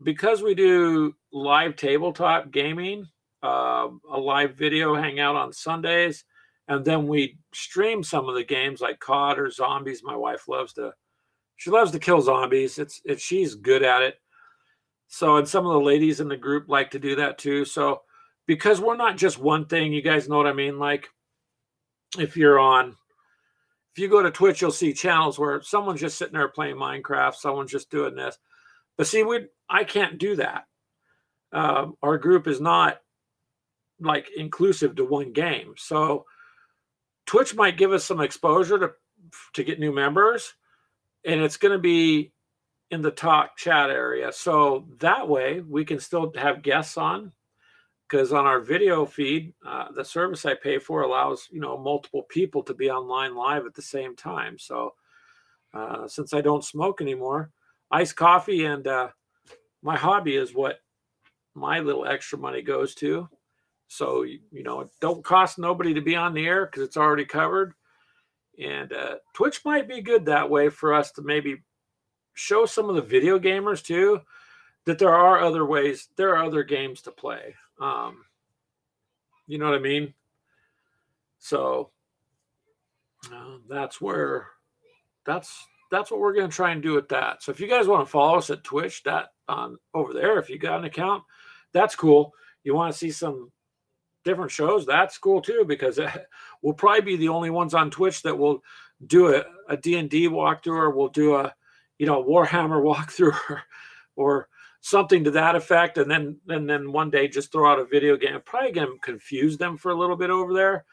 because 0.03 0.43
we 0.43 0.55
do 0.55 1.15
live 1.33 1.77
tabletop 1.77 2.51
gaming, 2.51 3.07
uh, 3.43 3.89
a 4.11 4.19
live 4.19 4.57
video 4.57 4.95
hangout 4.95 5.37
on 5.37 5.53
Sundays, 5.53 6.25
and 6.69 6.85
then 6.85 7.07
we 7.07 7.39
stream 7.53 8.03
some 8.03 8.29
of 8.29 8.35
the 8.35 8.45
games 8.45 8.81
like 8.81 9.01
COD 9.01 9.39
or 9.39 9.51
zombies. 9.51 10.03
My 10.03 10.17
wife 10.17 10.49
loves 10.49 10.73
to 10.75 10.93
she 11.57 11.71
loves 11.71 11.93
to 11.93 11.99
kill 11.99 12.21
zombies. 12.21 12.79
It's 12.79 13.01
it's 13.05 13.23
she's 13.23 13.55
good 13.55 13.83
at 13.83 14.03
it. 14.03 14.22
So 15.13 15.37
and 15.37 15.47
some 15.47 15.67
of 15.67 15.73
the 15.75 15.81
ladies 15.81 16.21
in 16.21 16.29
the 16.29 16.39
group 16.39 16.71
like 16.71 16.93
to 16.93 16.99
do 16.99 17.17
that 17.17 17.37
too. 17.37 17.67
So 17.67 18.01
because 18.47 18.81
we're 18.81 18.97
not 18.97 19.19
just 19.19 19.39
one 19.39 19.67
thing, 19.67 19.93
you 19.93 20.01
guys 20.01 20.27
know 20.27 20.39
what 20.39 20.47
I 20.47 20.55
mean? 20.55 20.79
Like 20.79 21.11
if 22.19 22.35
you're 22.35 22.59
on 22.59 22.97
if 23.95 23.99
you 23.99 24.09
go 24.09 24.23
to 24.23 24.31
Twitch, 24.31 24.63
you'll 24.63 24.71
see 24.71 24.95
channels 24.95 25.39
where 25.39 25.61
someone's 25.61 26.01
just 26.01 26.17
sitting 26.17 26.33
there 26.33 26.49
playing 26.49 26.77
Minecraft, 26.77 27.35
someone's 27.35 27.71
just 27.71 27.91
doing 27.91 28.15
this. 28.15 28.39
But 28.97 29.07
see, 29.07 29.23
we 29.23 29.49
I 29.69 29.85
can't 29.85 30.17
do 30.17 30.37
that. 30.37 30.65
Um, 31.53 31.99
our 32.03 32.17
group 32.17 32.47
is 32.47 32.59
not 32.59 32.99
like 34.01 34.31
inclusive 34.35 34.97
to 34.97 35.05
one 35.05 35.35
game. 35.35 35.75
So 35.77 36.25
Twitch 37.27 37.55
might 37.55 37.77
give 37.77 37.93
us 37.93 38.07
some 38.07 38.23
exposure 38.23 38.79
to 38.79 38.93
to 39.53 39.63
get 39.63 39.79
new 39.79 39.93
members, 39.93 40.55
and 41.23 41.43
it's 41.43 41.59
going 41.59 41.73
to 41.73 41.79
be 41.79 42.32
in 42.93 43.01
the 43.01 43.11
talk 43.11 43.57
chat 43.57 43.91
area. 43.91 44.31
So 44.31 44.87
that 45.01 45.27
way 45.27 45.61
we 45.61 45.83
can 45.85 45.99
still 45.99 46.31
have 46.37 46.63
guests 46.63 46.99
on 46.99 47.33
because 48.09 48.35
on 48.35 48.45
our 48.45 48.61
video 48.61 49.07
feed, 49.07 49.55
uh, 49.67 49.87
the 49.97 50.05
service 50.05 50.45
I 50.45 50.55
pay 50.55 50.79
for 50.79 51.01
allows 51.01 51.49
you 51.51 51.59
know 51.59 51.79
multiple 51.79 52.25
people 52.29 52.63
to 52.65 52.75
be 52.75 52.91
online 52.91 53.35
live 53.35 53.65
at 53.65 53.75
the 53.75 53.83
same 53.83 54.15
time. 54.15 54.59
So 54.59 54.93
uh, 55.73 56.07
since 56.07 56.35
I 56.35 56.43
don't 56.43 56.63
smoke 56.63 57.01
anymore, 57.01 57.51
iced 57.91 58.15
coffee 58.15 58.67
and 58.67 58.87
uh, 58.87 59.09
my 59.83 59.97
hobby 59.97 60.37
is 60.37 60.55
what 60.55 60.81
my 61.55 61.81
little 61.81 62.07
extra 62.07 62.39
money 62.39 62.61
goes 62.61 62.95
to. 62.97 63.27
So 63.89 64.25
you 64.25 64.63
know, 64.63 64.83
it 64.83 64.91
don't 65.01 65.25
cost 65.25 65.59
nobody 65.59 65.95
to 65.95 66.03
be 66.03 66.15
on 66.15 66.35
the 66.35 66.47
air 66.47 66.67
because 66.67 66.83
it's 66.83 66.99
already 66.99 67.25
covered. 67.25 67.73
And 68.63 68.93
uh, 68.93 69.15
Twitch 69.33 69.63
might 69.65 69.89
be 69.89 70.03
good 70.03 70.27
that 70.27 70.51
way 70.51 70.69
for 70.69 70.93
us 70.93 71.11
to 71.13 71.23
maybe 71.23 71.63
show 72.35 72.67
some 72.67 72.89
of 72.89 72.95
the 72.95 73.03
video 73.03 73.39
gamers 73.39 73.83
too 73.83 74.21
that 74.85 74.99
there 74.99 75.15
are 75.15 75.41
other 75.41 75.65
ways, 75.65 76.09
there 76.17 76.35
are 76.37 76.45
other 76.45 76.63
games 76.63 77.03
to 77.03 77.11
play. 77.11 77.55
Um, 77.81 78.25
you 79.47 79.59
know 79.59 79.67
what 79.67 79.75
I 79.75 79.81
mean? 79.81 80.15
So 81.39 81.91
uh, 83.33 83.59
that's 83.69 84.01
where 84.01 84.49
that's 85.25 85.67
that's 85.91 86.11
what 86.11 86.21
we're 86.21 86.33
going 86.33 86.49
to 86.49 86.57
try 86.57 86.71
and 86.71 86.83
do 86.83 86.95
with 86.95 87.09
that. 87.11 87.43
So 87.43 87.53
if 87.53 87.61
you 87.61 87.69
guys 87.69 87.87
want 87.87 88.07
to 88.07 88.11
follow 88.11 88.39
us 88.39 88.51
at 88.51 88.65
Twitch, 88.65 89.03
that 89.03 89.29
on 89.49 89.65
um, 89.65 89.79
over 89.93 90.13
there, 90.13 90.39
if 90.39 90.49
you 90.49 90.59
got 90.59 90.79
an 90.79 90.87
account, 90.87 91.23
that's 91.73 91.95
cool. 91.95 92.33
You 92.65 92.75
want 92.75 92.93
to 92.93 92.99
see 92.99 93.11
some 93.11 93.53
different 94.25 94.51
shows, 94.51 94.87
that's 94.87 95.19
cool 95.19 95.43
too 95.43 95.65
because 95.67 96.01
we'll 96.63 96.75
probably 96.75 97.03
be 97.03 97.17
the 97.17 97.29
only 97.29 97.51
ones 97.51 97.75
on 97.75 97.91
Twitch 97.91 98.23
that 98.23 98.39
will 98.39 98.63
do 99.05 99.35
a, 99.35 99.45
a 99.69 99.77
D&D 99.77 100.29
walkthrough 100.29 100.77
or 100.77 100.91
we'll 100.91 101.09
do 101.09 101.35
a 101.37 101.53
you 102.03 102.07
know 102.07 102.25
Warhammer 102.25 102.83
walkthrough 102.83 103.39
or, 103.49 103.63
or 104.17 104.49
something 104.81 105.23
to 105.23 105.31
that 105.31 105.55
effect 105.55 105.99
and 105.99 106.11
then 106.11 106.37
and 106.49 106.69
then 106.69 106.91
one 106.91 107.11
day 107.11 107.29
just 107.29 107.53
throw 107.53 107.71
out 107.71 107.79
a 107.79 107.85
video 107.85 108.17
game. 108.17 108.37
Probably 108.45 108.73
gonna 108.73 108.99
confuse 109.01 109.57
them 109.57 109.77
for 109.77 109.93
a 109.93 109.95
little 109.95 110.17
bit 110.17 110.29
over 110.29 110.53
there, 110.53 110.85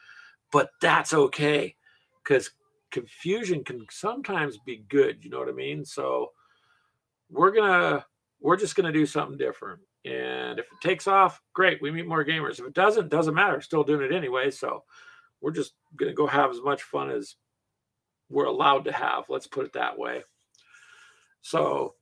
but 0.51 0.69
that's 0.79 1.11
okay 1.11 1.75
because 2.23 2.51
confusion 2.91 3.63
can 3.63 3.87
sometimes 3.89 4.59
be 4.67 4.85
good. 4.87 5.25
You 5.25 5.31
know 5.31 5.39
what 5.39 5.49
I 5.49 5.53
mean? 5.53 5.83
So 5.83 6.27
we're 7.31 7.53
gonna 7.53 8.05
we're 8.39 8.55
just 8.55 8.75
gonna 8.75 8.93
do 8.93 9.07
something 9.07 9.35
different. 9.35 9.79
And 10.05 10.59
if 10.59 10.65
it 10.65 10.87
takes 10.87 11.07
off, 11.07 11.41
great, 11.53 11.81
we 11.81 11.89
meet 11.89 12.07
more 12.07 12.23
gamers. 12.23 12.59
If 12.59 12.67
it 12.67 12.75
doesn't, 12.75 13.09
doesn't 13.09 13.33
matter. 13.33 13.61
Still 13.61 13.83
doing 13.83 14.03
it 14.03 14.15
anyway. 14.15 14.51
So 14.51 14.83
we're 15.41 15.53
just 15.53 15.73
gonna 15.95 16.13
go 16.13 16.27
have 16.27 16.51
as 16.51 16.61
much 16.61 16.83
fun 16.83 17.09
as 17.09 17.33
we're 18.29 18.45
allowed 18.45 18.85
to 18.85 18.91
have. 18.91 19.23
Let's 19.27 19.47
put 19.47 19.65
it 19.65 19.73
that 19.73 19.97
way. 19.97 20.21
So 21.41 21.95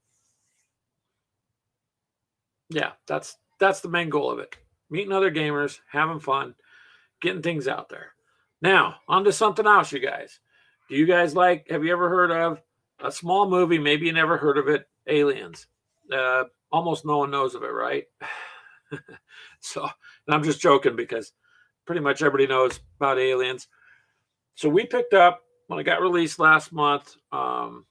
yeah, 2.70 2.92
that's 3.08 3.38
that's 3.60 3.82
the 3.82 3.90
main 3.90 4.10
goal 4.10 4.32
of 4.32 4.40
it. 4.40 4.56
Meeting 4.90 5.14
other 5.14 5.32
gamers, 5.32 5.80
having 5.90 6.20
fun, 6.20 6.56
getting 7.22 7.42
things 7.42 7.68
out 7.68 7.90
there. 7.90 8.14
Now, 8.62 8.96
on 9.08 9.24
to 9.26 9.32
something 9.32 9.66
else, 9.68 9.92
you 9.92 10.00
guys. 10.00 10.40
Do 10.90 10.96
you 10.96 11.06
guys 11.06 11.36
like, 11.36 11.68
have 11.70 11.84
you 11.84 11.92
ever 11.92 12.10
heard 12.10 12.32
of 12.32 12.62
a 13.00 13.12
small 13.12 13.50
movie? 13.50 13.78
Maybe 13.78 14.06
you 14.06 14.14
never 14.14 14.38
heard 14.38 14.58
of 14.58 14.68
it, 14.68 14.88
Aliens. 15.08 15.68
Uh, 16.12 16.46
almost 16.72 17.06
no 17.06 17.18
one 17.18 17.32
knows 17.32 17.56
of 17.56 17.64
it, 17.64 17.68
right? 17.68 18.06
so, 19.60 19.88
I'm 20.30 20.44
just 20.44 20.62
joking 20.62 20.96
because 20.96 21.34
pretty 21.86 22.02
much 22.02 22.22
everybody 22.22 22.48
knows 22.48 22.80
about 23.00 23.20
aliens. 23.20 23.68
So 24.56 24.70
we 24.70 24.86
picked 24.86 25.14
up 25.14 25.42
when 25.68 25.80
it 25.80 25.84
got 25.84 26.02
released 26.02 26.40
last 26.40 26.72
month. 26.72 27.16
Um, 27.32 27.86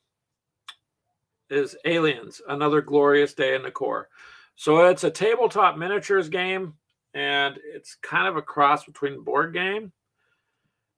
is 1.50 1.76
Aliens: 1.84 2.40
Another 2.48 2.80
Glorious 2.80 3.34
Day 3.34 3.54
in 3.54 3.62
the 3.62 3.70
Corps. 3.70 4.08
So 4.56 4.86
it's 4.86 5.04
a 5.04 5.10
tabletop 5.10 5.76
miniatures 5.76 6.28
game, 6.28 6.74
and 7.14 7.58
it's 7.64 7.96
kind 8.02 8.26
of 8.26 8.36
a 8.36 8.42
cross 8.42 8.84
between 8.84 9.22
board 9.22 9.52
game. 9.52 9.92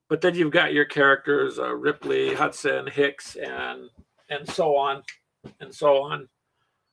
But 0.08 0.20
then 0.20 0.34
you've 0.34 0.52
got 0.52 0.72
your 0.72 0.84
characters: 0.84 1.58
uh, 1.58 1.74
Ripley, 1.74 2.34
Hudson, 2.34 2.86
Hicks, 2.86 3.36
and 3.36 3.90
and 4.30 4.48
so 4.48 4.76
on, 4.76 5.02
and 5.60 5.74
so 5.74 6.02
on, 6.02 6.28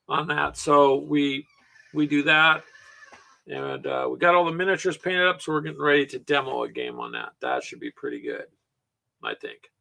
on 0.07 0.27
that. 0.27 0.57
So 0.57 0.97
we 0.97 1.47
we 1.93 2.07
do 2.07 2.23
that, 2.23 2.63
and 3.47 3.85
uh, 3.87 4.07
we 4.11 4.17
got 4.17 4.35
all 4.35 4.45
the 4.45 4.51
miniatures 4.51 4.97
painted 4.97 5.27
up. 5.27 5.41
So 5.41 5.53
we're 5.53 5.61
getting 5.61 5.81
ready 5.81 6.05
to 6.07 6.19
demo 6.19 6.63
a 6.63 6.69
game 6.69 6.99
on 6.99 7.13
that. 7.13 7.33
That 7.41 7.63
should 7.63 7.79
be 7.79 7.91
pretty 7.91 8.21
good, 8.21 8.45
I 9.23 9.35
think. 9.35 9.71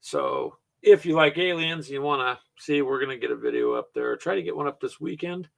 So 0.00 0.56
if 0.84 1.06
you 1.06 1.14
like 1.14 1.38
aliens, 1.38 1.88
you 1.88 2.02
want 2.02 2.20
to 2.20 2.62
see, 2.62 2.82
we're 2.82 3.02
going 3.02 3.18
to 3.18 3.26
get 3.26 3.34
a 3.34 3.40
video 3.40 3.72
up 3.72 3.88
there. 3.94 4.16
Try 4.16 4.34
to 4.34 4.42
get 4.42 4.54
one 4.54 4.68
up 4.68 4.80
this 4.80 5.00
weekend 5.00 5.48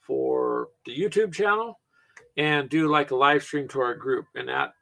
for 0.00 0.68
the 0.86 0.96
YouTube 0.96 1.32
channel 1.32 1.80
and 2.36 2.70
do 2.70 2.88
like 2.88 3.10
a 3.10 3.16
live 3.16 3.42
stream 3.42 3.66
to 3.68 3.80
our 3.80 3.94
group. 3.94 4.26
And 4.34 4.48
that 4.48 4.72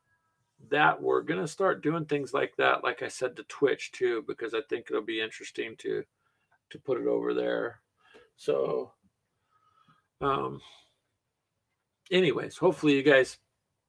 that 0.71 1.00
we're 1.00 1.23
going 1.23 1.40
to 1.40 1.49
start 1.49 1.85
doing 1.85 2.04
things 2.04 2.35
like 2.35 2.52
that 2.59 2.83
like 2.83 3.00
I 3.00 3.07
said 3.09 3.37
to 3.37 3.45
Twitch 3.45 3.92
too 3.92 4.25
because 4.26 4.54
I 4.54 4.61
think 4.68 4.87
it'll 4.90 5.02
be 5.02 5.21
interesting 5.21 5.76
to 5.78 6.02
to 6.71 6.78
put 6.80 7.00
it 7.00 7.07
over 7.07 7.33
there. 7.33 7.80
So 8.37 8.92
um 10.21 10.61
anyways, 12.11 12.57
hopefully 12.57 12.97
you 12.97 13.04
guys 13.04 13.38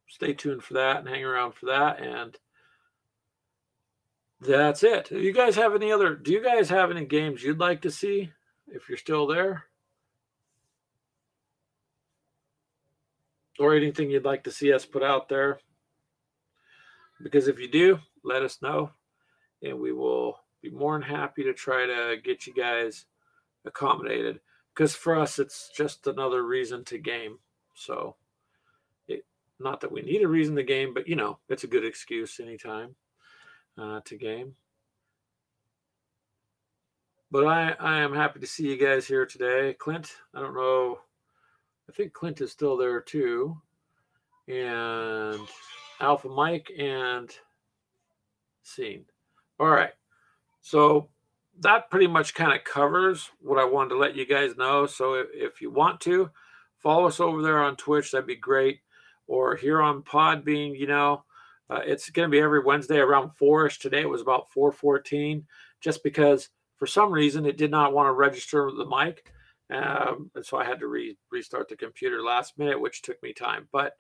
stay 0.08 0.34
tuned 0.34 0.64
for 0.64 0.76
that 0.76 1.00
and 1.00 1.10
hang 1.10 1.26
around 1.26 1.54
for 1.54 1.66
that 1.68 2.02
and 2.02 2.38
that's 4.42 4.84
it. 4.84 5.12
You 5.12 5.34
guys 5.34 5.56
have 5.56 5.76
any 5.76 5.92
other? 5.92 6.16
Do 6.16 6.32
you 6.32 6.42
guys 6.42 6.70
have 6.70 6.92
any 6.92 7.06
games 7.06 7.44
you'd 7.44 7.60
like 7.60 7.82
to 7.82 7.92
see 7.92 8.32
if 8.68 8.88
you're 8.88 8.98
still 8.98 9.28
there? 9.28 9.66
Or 13.60 13.76
anything 13.76 14.10
you'd 14.10 14.24
like 14.24 14.46
to 14.46 14.52
see 14.52 14.72
us 14.72 14.86
put 14.86 15.04
out 15.04 15.28
there? 15.28 15.60
Because 17.22 17.50
if 17.50 17.60
you 17.60 17.70
do, 17.70 18.00
let 18.24 18.44
us 18.44 18.62
know 18.62 18.92
and 19.62 19.78
we 19.78 19.92
will 19.92 20.40
be 20.62 20.70
more 20.70 20.94
than 20.94 21.02
happy 21.02 21.44
to 21.44 21.54
try 21.54 21.86
to 21.86 22.16
get 22.24 22.48
you 22.48 22.54
guys 22.54 23.06
accommodated. 23.66 24.40
Because 24.74 24.96
for 24.96 25.20
us, 25.20 25.38
it's 25.38 25.70
just 25.76 26.08
another 26.08 26.44
reason 26.44 26.86
to 26.86 26.98
game. 26.98 27.40
So, 27.76 28.16
it, 29.10 29.26
not 29.60 29.82
that 29.82 29.92
we 29.92 30.02
need 30.02 30.22
a 30.22 30.28
reason 30.30 30.56
to 30.56 30.64
game, 30.64 30.94
but 30.94 31.10
you 31.10 31.18
know, 31.18 31.40
it's 31.50 31.66
a 31.66 31.68
good 31.68 31.84
excuse 31.84 32.40
anytime 32.40 32.96
uh, 33.80 34.02
to 34.06 34.16
game. 34.16 34.56
But 37.32 37.46
I, 37.46 37.76
I 37.80 38.00
am 38.00 38.14
happy 38.14 38.40
to 38.40 38.48
see 38.48 38.68
you 38.68 38.78
guys 38.78 39.08
here 39.08 39.26
today. 39.26 39.76
Clint, 39.78 40.16
I 40.34 40.40
don't 40.40 40.56
know. 40.56 41.00
I 41.88 41.92
think 41.92 42.14
Clint 42.14 42.42
is 42.42 42.52
still 42.52 42.76
there 42.76 43.02
too. 43.02 43.56
And 44.48 45.40
Alpha 46.00 46.28
Mike 46.28 46.72
and 46.78 47.30
Scene. 48.64 49.06
All 49.60 49.70
right. 49.70 49.92
So 50.62 51.10
that 51.60 51.90
pretty 51.92 52.08
much 52.08 52.34
kind 52.34 52.54
of 52.54 52.64
covers 52.64 53.30
what 53.42 53.60
I 53.60 53.66
wanted 53.66 53.90
to 53.90 53.98
let 53.98 54.16
you 54.16 54.26
guys 54.26 54.58
know. 54.58 54.88
So 54.88 55.14
if, 55.14 55.28
if 55.34 55.62
you 55.62 55.70
want 55.70 56.02
to, 56.02 56.32
follow 56.78 57.06
us 57.08 57.20
over 57.20 57.42
there 57.42 57.60
on 57.60 57.76
Twitch. 57.76 58.12
That'd 58.12 58.28
be 58.28 58.36
great. 58.36 58.80
Or 59.28 59.56
here 59.56 59.82
on 59.82 60.02
Podbean, 60.02 60.78
you 60.78 60.88
know, 60.88 61.24
uh, 61.70 61.82
it's 61.86 62.10
going 62.10 62.28
to 62.28 62.32
be 62.32 62.40
every 62.40 62.64
Wednesday 62.64 62.98
around 62.98 63.32
four-ish. 63.36 63.80
Today 63.80 64.02
it 64.02 64.10
was 64.10 64.22
about 64.22 64.50
four 64.52 64.72
fourteen, 64.72 65.46
just 65.82 66.04
because 66.04 66.50
for 66.78 66.88
some 66.88 67.12
reason 67.12 67.46
it 67.46 67.58
did 67.58 67.72
not 67.72 67.94
want 67.94 68.08
to 68.08 68.14
register 68.14 68.72
the 68.72 68.86
mic, 68.86 69.32
um, 69.70 70.32
and 70.36 70.46
so 70.46 70.58
I 70.58 70.64
had 70.64 70.80
to 70.80 70.88
re- 70.88 71.18
restart 71.32 71.68
the 71.68 71.76
computer 71.76 72.22
last 72.22 72.58
minute, 72.58 72.80
which 72.80 73.02
took 73.02 73.22
me 73.22 73.34
time. 73.34 73.68
But 73.72 73.94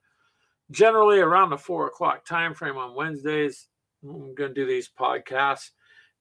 generally 0.72 1.20
around 1.20 1.50
the 1.50 1.58
four 1.58 1.88
o'clock 1.88 2.26
time 2.26 2.54
frame 2.54 2.78
on 2.78 2.96
Wednesdays, 2.96 3.68
I'm 4.04 4.34
going 4.36 4.54
to 4.54 4.62
do 4.62 4.66
these 4.66 4.90
podcasts, 4.90 5.72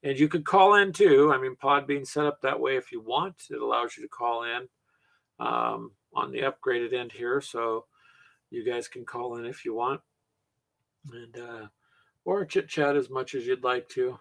and 0.03 0.19
you 0.19 0.27
could 0.27 0.45
call 0.45 0.75
in 0.75 0.91
too. 0.91 1.31
I 1.33 1.37
mean, 1.37 1.55
Podbean 1.55 2.05
set 2.05 2.25
up 2.25 2.41
that 2.41 2.59
way 2.59 2.75
if 2.75 2.91
you 2.91 3.01
want. 3.01 3.35
It 3.49 3.61
allows 3.61 3.95
you 3.95 4.03
to 4.03 4.09
call 4.09 4.43
in 4.43 4.67
um, 5.39 5.91
on 6.13 6.31
the 6.31 6.41
upgraded 6.41 6.93
end 6.93 7.11
here, 7.11 7.41
so 7.41 7.85
you 8.49 8.65
guys 8.65 8.87
can 8.87 9.05
call 9.05 9.37
in 9.37 9.45
if 9.45 9.63
you 9.63 9.73
want 9.73 10.01
and 11.13 11.43
uh, 11.43 11.67
or 12.25 12.45
chit 12.45 12.67
chat 12.67 12.95
as 12.95 13.09
much 13.09 13.35
as 13.35 13.45
you'd 13.45 13.63
like 13.63 13.87
to. 13.89 14.19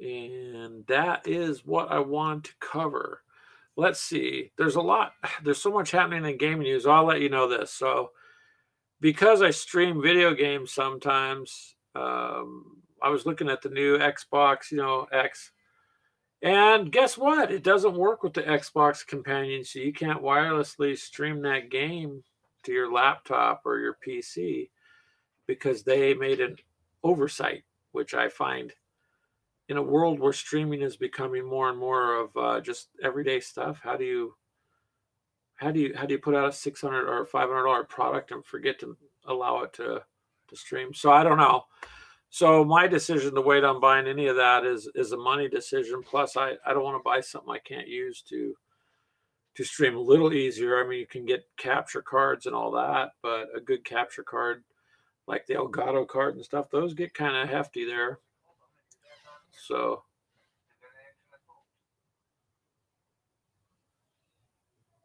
And 0.00 0.84
that 0.88 1.26
is 1.26 1.64
what 1.64 1.90
I 1.90 2.00
want 2.00 2.44
to 2.44 2.52
cover. 2.60 3.22
Let's 3.76 4.00
see. 4.00 4.50
There's 4.58 4.76
a 4.76 4.80
lot. 4.80 5.12
There's 5.44 5.62
so 5.62 5.72
much 5.72 5.90
happening 5.90 6.24
in 6.24 6.36
gaming 6.38 6.64
news. 6.64 6.86
I'll 6.86 7.04
let 7.04 7.20
you 7.20 7.28
know 7.28 7.48
this. 7.48 7.72
So, 7.72 8.10
because 9.00 9.42
I 9.42 9.50
stream 9.50 10.02
video 10.02 10.34
games 10.34 10.72
sometimes, 10.72 11.76
um, 11.94 12.82
I 13.02 13.08
was 13.08 13.26
looking 13.26 13.48
at 13.48 13.62
the 13.62 13.68
new 13.68 13.98
Xbox, 13.98 14.70
you 14.70 14.76
know, 14.76 15.06
X. 15.12 15.50
And 16.40 16.90
guess 16.90 17.16
what? 17.16 17.50
It 17.50 17.62
doesn't 17.62 17.94
work 17.94 18.22
with 18.22 18.34
the 18.34 18.42
Xbox 18.42 19.06
companion, 19.06 19.64
so 19.64 19.78
you 19.78 19.92
can't 19.92 20.22
wirelessly 20.22 20.98
stream 20.98 21.42
that 21.42 21.70
game 21.70 22.22
to 22.64 22.72
your 22.72 22.92
laptop 22.92 23.62
or 23.64 23.78
your 23.78 23.96
PC 24.06 24.70
because 25.46 25.82
they 25.82 26.14
made 26.14 26.40
an 26.40 26.56
oversight, 27.02 27.64
which 27.92 28.14
I 28.14 28.28
find 28.28 28.72
in 29.68 29.76
a 29.76 29.82
world 29.82 30.20
where 30.20 30.32
streaming 30.32 30.82
is 30.82 30.96
becoming 30.96 31.48
more 31.48 31.68
and 31.68 31.78
more 31.78 32.20
of 32.20 32.36
uh, 32.36 32.60
just 32.60 32.88
everyday 33.02 33.40
stuff. 33.40 33.80
How 33.82 33.96
do 33.96 34.04
you 34.04 34.34
how 35.56 35.70
do 35.70 35.80
you 35.80 35.94
how 35.96 36.06
do 36.06 36.14
you 36.14 36.18
put 36.18 36.34
out 36.34 36.48
a 36.48 36.52
six 36.52 36.80
hundred 36.80 37.08
or 37.08 37.24
five 37.24 37.48
hundred 37.48 37.64
dollar 37.64 37.84
product 37.84 38.32
and 38.32 38.44
forget 38.44 38.78
to 38.80 38.96
allow 39.26 39.62
it 39.62 39.72
to 39.74 40.02
to 40.48 40.56
stream? 40.56 40.92
So 40.92 41.10
I 41.10 41.22
don't 41.22 41.38
know. 41.38 41.64
So 42.30 42.64
my 42.64 42.86
decision 42.86 43.34
to 43.34 43.40
wait 43.40 43.62
on 43.62 43.80
buying 43.80 44.06
any 44.06 44.26
of 44.26 44.36
that 44.36 44.64
is 44.64 44.88
is 44.94 45.12
a 45.12 45.16
money 45.16 45.48
decision. 45.48 46.02
Plus, 46.02 46.36
I 46.36 46.54
I 46.66 46.72
don't 46.72 46.84
want 46.84 46.96
to 46.96 47.04
buy 47.04 47.20
something 47.20 47.52
I 47.52 47.58
can't 47.58 47.88
use 47.88 48.22
to 48.28 48.54
to 49.54 49.64
stream 49.64 49.96
a 49.96 50.00
little 50.00 50.32
easier. 50.32 50.82
I 50.82 50.88
mean, 50.88 50.98
you 50.98 51.06
can 51.06 51.26
get 51.26 51.46
capture 51.56 52.02
cards 52.02 52.46
and 52.46 52.54
all 52.54 52.70
that, 52.72 53.10
but 53.22 53.48
a 53.54 53.60
good 53.60 53.84
capture 53.84 54.22
card 54.22 54.64
like 55.26 55.46
the 55.46 55.54
Elgato 55.54 56.06
card 56.06 56.36
and 56.36 56.44
stuff, 56.44 56.70
those 56.70 56.94
get 56.94 57.14
kind 57.14 57.36
of 57.36 57.48
hefty 57.48 57.84
there. 57.84 58.18
So 59.66 60.02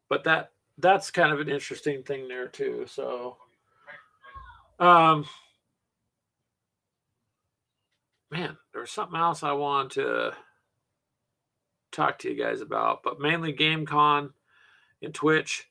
but 0.10 0.24
that 0.24 0.52
that's 0.78 1.12
kind 1.12 1.32
of 1.32 1.40
an 1.40 1.50
interesting 1.50 2.04
thing 2.04 2.28
there 2.28 2.48
too. 2.48 2.86
So 2.88 3.38
um 4.80 5.26
man, 8.32 8.58
there's 8.74 8.92
something 8.92 9.20
else 9.20 9.44
I 9.44 9.54
wanted 9.54 9.92
to 9.92 10.34
talk 11.92 12.20
to 12.20 12.30
you 12.30 12.42
guys 12.42 12.62
about, 12.62 13.04
but 13.04 13.20
mainly 13.20 13.54
GameCon 13.54 14.32
and 15.02 15.14
Twitch, 15.14 15.68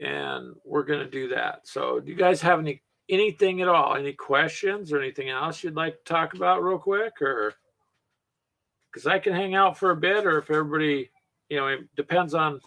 and 0.00 0.54
we're 0.64 0.84
going 0.84 1.00
to 1.00 1.10
do 1.10 1.28
that. 1.28 1.66
So, 1.66 2.00
do 2.00 2.10
you 2.10 2.16
guys 2.16 2.40
have 2.42 2.58
any 2.58 2.82
anything 3.08 3.60
at 3.60 3.68
all? 3.68 3.96
Any 3.96 4.12
questions 4.12 4.92
or 4.92 5.00
anything 5.00 5.28
else 5.28 5.62
you'd 5.62 5.76
like 5.76 5.98
to 5.98 6.12
talk 6.12 6.34
about 6.34 6.62
real 6.62 6.78
quick, 6.78 7.20
or 7.20 7.54
because 8.90 9.06
I 9.06 9.18
can 9.18 9.32
hang 9.32 9.54
out 9.54 9.78
for 9.78 9.90
a 9.90 9.96
bit, 9.96 10.26
or 10.26 10.38
if 10.38 10.50
everybody, 10.50 11.10
you 11.48 11.56
know, 11.56 11.68
it 11.68 11.80
depends 11.96 12.34
on 12.34 12.60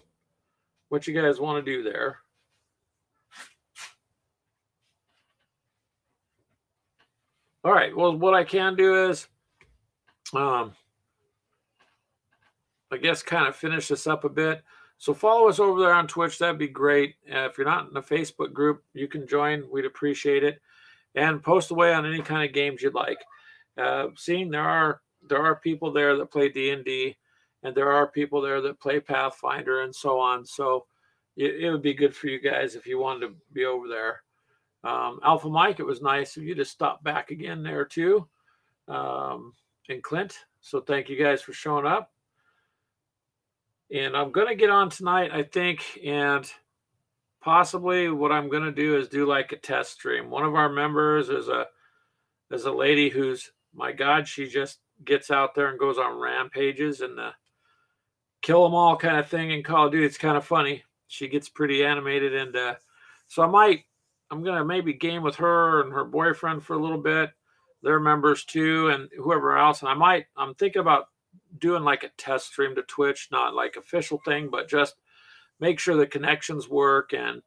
what 0.90 1.08
you 1.08 1.20
guys 1.20 1.40
want 1.40 1.64
to 1.64 1.72
do 1.72 1.84
there. 1.84 2.20
All 7.66 7.72
right. 7.72 7.96
Well, 7.96 8.18
what 8.18 8.34
I 8.34 8.44
can 8.44 8.76
do 8.76 9.10
is, 9.10 9.28
um, 10.34 10.74
I 12.92 12.98
guess, 12.98 13.24
kind 13.24 13.48
of 13.48 13.56
finish 13.56 13.88
this 13.88 14.06
up 14.06 14.26
a 14.26 14.30
bit. 14.30 14.62
So 15.04 15.14
follow 15.14 15.50
us 15.50 15.60
over 15.60 15.82
there 15.82 15.94
on 15.94 16.08
Twitch. 16.08 16.40
That'd 16.40 16.58
be 16.58 16.70
great. 16.70 17.16
Uh, 17.30 17.40
if 17.40 17.58
you're 17.58 17.68
not 17.68 17.90
in 17.90 17.94
the 17.94 18.02
Facebook 18.02 18.54
group, 18.54 18.86
you 18.94 19.10
can 19.10 19.28
join. 19.28 19.70
We'd 19.70 19.84
appreciate 19.84 20.46
it. 20.46 20.62
And 21.14 21.44
post 21.44 21.72
away 21.72 21.94
on 21.94 22.06
any 22.06 22.22
kind 22.22 22.48
of 22.48 22.56
games 22.56 22.82
you'd 22.82 22.94
like. 22.94 23.18
Uh, 23.78 24.08
seeing 24.16 24.50
there 24.50 24.64
are 24.64 25.02
there 25.28 25.44
are 25.44 25.58
people 25.58 25.92
there 25.92 26.16
that 26.16 26.32
play 26.32 26.48
D 26.48 26.70
and 26.70 26.86
D, 26.86 27.18
and 27.64 27.76
there 27.76 27.92
are 27.92 28.08
people 28.08 28.40
there 28.40 28.62
that 28.62 28.80
play 28.80 29.02
Pathfinder 29.02 29.82
and 29.82 29.94
so 29.94 30.22
on. 30.22 30.46
So 30.46 30.86
it, 31.36 31.66
it, 31.66 31.70
would 31.70 31.82
be 31.82 31.94
good 31.94 32.16
for 32.16 32.28
you 32.28 32.40
guys 32.40 32.76
if 32.76 32.88
you 32.88 32.98
wanted 32.98 33.28
to 33.28 33.36
be 33.52 33.66
over 33.66 33.90
there. 33.90 34.22
Um, 34.86 35.20
Alpha 35.22 35.50
Mike, 35.50 35.82
it 35.82 35.86
was 35.86 36.02
nice 36.02 36.38
of 36.38 36.44
you 36.44 36.56
to 36.56 36.64
stop 36.64 37.04
back 37.04 37.30
again 37.30 37.62
there 37.62 37.84
too, 37.84 38.26
um, 38.88 39.52
and 39.90 40.02
Clint. 40.02 40.40
So 40.62 40.80
thank 40.80 41.10
you 41.10 41.22
guys 41.22 41.42
for 41.42 41.52
showing 41.52 41.86
up 41.86 42.14
and 43.94 44.18
I'm 44.18 44.32
going 44.32 44.48
to 44.48 44.56
get 44.56 44.72
on 44.72 44.90
tonight, 44.90 45.32
I 45.32 45.44
think, 45.44 46.00
and 46.04 46.50
possibly 47.42 48.10
what 48.10 48.32
I'm 48.32 48.50
going 48.50 48.64
to 48.64 48.72
do 48.72 48.98
is 48.98 49.08
do 49.08 49.28
like 49.28 49.52
a 49.52 49.58
test 49.58 49.94
stream. 49.94 50.32
One 50.32 50.44
of 50.44 50.56
our 50.56 50.70
members 50.70 51.30
is 51.30 51.48
a 51.48 51.68
is 52.52 52.66
a 52.66 52.72
lady 52.72 53.10
who's 53.10 53.52
my 53.74 53.92
God, 53.92 54.28
she 54.28 54.48
just 54.48 54.80
gets 55.06 55.30
out 55.32 55.54
there 55.54 55.70
and 55.70 55.80
goes 55.80 55.98
on 55.98 56.20
rampages 56.20 57.02
and 57.02 57.18
the 57.18 57.32
kill 58.42 58.64
them 58.64 58.76
all 58.76 58.98
kind 58.98 59.18
of 59.18 59.28
thing 59.28 59.52
in 59.52 59.64
Call 59.64 59.88
of 59.88 59.92
Duty. 59.92 60.06
It's 60.06 60.18
kind 60.18 60.38
of 60.38 60.46
funny. 60.46 60.84
She 61.08 61.28
gets 61.28 61.50
pretty 61.50 61.84
animated 61.84 62.34
and 62.34 62.56
uh, 62.56 62.76
so 63.28 63.44
I 63.44 63.48
might 63.48 63.82
I'm 64.32 64.44
gonna 64.44 64.66
maybe 64.66 64.94
game 64.94 65.22
with 65.22 65.36
her 65.36 65.82
and 65.82 65.94
her 65.94 66.04
boyfriend 66.04 66.64
for 66.64 66.74
a 66.74 66.82
little 66.82 67.02
bit. 67.02 67.30
Their 67.84 68.00
members 68.00 68.46
too, 68.46 68.88
and 68.90 69.10
whoever 69.18 69.58
else. 69.58 69.82
And 69.82 69.90
I 69.90 69.94
might 69.94 70.26
I'm 70.36 70.56
thinking 70.56 70.80
about 70.80 71.06
doing 71.60 71.84
like 71.84 72.04
a 72.04 72.10
test 72.18 72.48
stream 72.48 72.76
to 72.76 72.84
Twitch, 72.84 73.30
not 73.32 73.54
like 73.54 73.76
official 73.76 74.20
thing, 74.26 74.50
but 74.50 74.70
just 74.70 74.96
make 75.60 75.80
sure 75.80 75.96
the 75.96 76.08
connections 76.08 76.68
work 76.68 77.14
and 77.14 77.42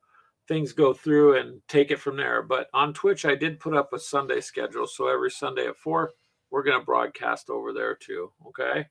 things 0.48 0.72
go 0.72 0.92
through 0.92 1.38
and 1.38 1.60
take 1.68 1.90
it 1.90 2.00
from 2.00 2.16
there. 2.16 2.42
But 2.42 2.68
on 2.72 2.94
Twitch, 2.94 3.24
I 3.24 3.34
did 3.34 3.60
put 3.60 3.74
up 3.74 3.92
a 3.92 3.98
Sunday 3.98 4.40
schedule. 4.40 4.86
So 4.86 5.08
every 5.08 5.30
Sunday 5.30 5.66
at 5.66 5.76
four, 5.76 6.12
we're 6.50 6.62
going 6.62 6.78
to 6.78 6.84
broadcast 6.84 7.50
over 7.50 7.72
there 7.72 7.94
too. 7.94 8.32
Okay. 8.48 8.86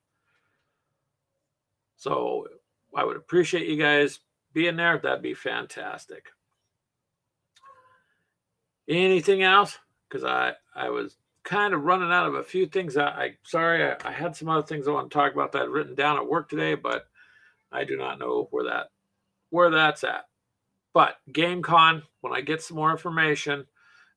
So 1.96 2.48
I 2.96 3.04
would 3.04 3.18
appreciate 3.18 3.68
you 3.68 3.78
guys 3.78 4.20
being 4.54 4.76
there. 4.76 4.98
That'd 4.98 5.22
be 5.22 5.34
fantastic. 5.34 6.28
Anything 8.88 9.44
else? 9.44 9.78
Because 10.08 10.24
I, 10.24 10.54
I 10.76 10.90
was 10.90 11.18
kind 11.46 11.76
of 11.76 11.84
running 11.84 12.12
out 12.12 12.28
of 12.28 12.34
a 12.34 12.44
few 12.44 12.66
things. 12.66 12.98
I, 12.98 13.06
I 13.06 13.38
sorry, 13.44 13.84
I, 13.84 13.96
I 14.04 14.12
had 14.12 14.36
some 14.36 14.50
other 14.50 14.66
things 14.66 14.88
I 14.88 14.92
want 14.92 15.10
to 15.10 15.14
talk 15.14 15.32
about 15.32 15.54
that 15.54 15.70
written 15.70 15.96
down 15.96 16.18
at 16.18 16.28
work 16.28 16.50
today, 16.50 16.76
but 16.76 17.08
I 17.72 17.86
do 17.86 17.96
not 17.96 18.20
know 18.20 18.48
where 18.52 18.66
that 18.66 18.88
where 19.52 19.70
that's 19.70 20.04
at. 20.04 20.26
But 20.94 21.18
GameCon, 21.32 22.02
when 22.22 22.34
I 22.34 22.42
get 22.42 22.62
some 22.62 22.78
more 22.78 22.92
information, 22.92 23.66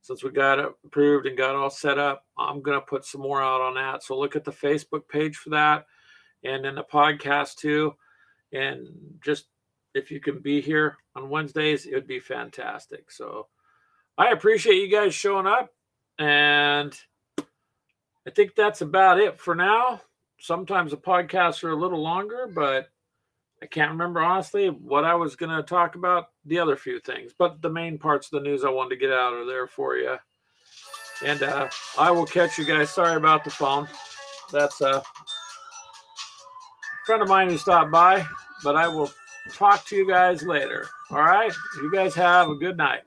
since 0.01 0.25
we 0.25 0.31
got 0.31 0.59
it 0.59 0.73
approved 0.85 1.27
and 1.27 1.37
got 1.37 1.55
all 1.55 1.71
set 1.71 1.99
up, 1.99 2.25
I'm 2.39 2.63
gonna 2.63 2.81
put 2.81 3.05
some 3.05 3.21
more 3.21 3.43
out 3.43 3.61
on 3.61 3.75
that. 3.75 4.03
So 4.03 4.19
look 4.19 4.35
at 4.35 4.45
the 4.45 4.51
Facebook 4.51 5.07
page 5.09 5.37
for 5.37 5.51
that, 5.51 5.87
and 6.43 6.65
then 6.65 6.77
the 6.77 6.85
podcast 6.85 7.57
too. 7.57 7.95
And 8.53 8.89
just 9.23 9.47
if 9.95 10.11
you 10.11 10.19
can 10.19 10.39
be 10.39 10.63
here 10.63 10.97
on 11.15 11.29
Wednesdays, 11.29 11.85
it 11.85 11.95
would 11.95 12.07
be 12.07 12.21
fantastic. 12.21 13.11
So 13.11 13.49
I 14.17 14.31
appreciate 14.31 14.77
you 14.77 14.89
guys 14.89 15.15
showing 15.15 15.47
up, 15.47 15.75
and 16.19 16.99
I 18.27 18.31
think 18.31 18.55
that's 18.55 18.81
about 18.81 19.19
it 19.19 19.39
for 19.39 19.55
now. 19.55 20.03
Sometimes 20.39 20.91
the 20.91 20.97
podcasts 20.97 21.65
are 21.65 21.71
a 21.71 21.77
little 21.77 22.03
longer, 22.03 22.47
but 22.53 22.89
I 23.63 23.67
can't 23.67 23.91
remember 23.91 24.21
honestly 24.21 24.69
what 24.69 25.05
I 25.05 25.15
was 25.15 25.35
going 25.35 25.57
to 25.57 25.63
talk 25.63 25.95
about, 25.97 26.29
the 26.45 26.59
other 26.59 26.77
few 26.77 27.01
things, 27.01 27.33
but 27.37 27.61
the 27.61 27.71
main 27.71 27.99
parts 27.99 28.27
of 28.27 28.43
the 28.43 28.49
news 28.49 28.65
I 28.65 28.71
wanted 28.71 28.91
to 28.91 28.97
get 28.97 29.13
out 29.13 29.33
are 29.33 29.47
there 29.47 29.67
for 29.67 29.97
you. 29.97 30.17
And 31.25 31.43
uh, 31.43 31.69
I 31.99 32.11
will 32.11 32.27
catch 32.27 32.59
you 32.59 32.65
guys. 32.65 32.91
Sorry 32.91 33.17
about 33.17 33.43
the 33.43 33.51
phone. 33.51 33.89
That's 34.53 34.81
a 34.81 35.03
friend 37.05 37.23
of 37.23 37.29
mine 37.29 37.49
who 37.49 37.59
stopped 37.59 37.91
by, 37.91 38.25
but 38.63 38.77
I 38.77 38.87
will 38.87 39.11
talk 39.53 39.85
to 39.87 39.97
you 39.97 40.09
guys 40.09 40.43
later. 40.43 40.87
All 41.11 41.23
right. 41.23 41.53
You 41.77 41.91
guys 41.91 42.15
have 42.15 42.49
a 42.49 42.55
good 42.55 42.77
night. 42.77 43.03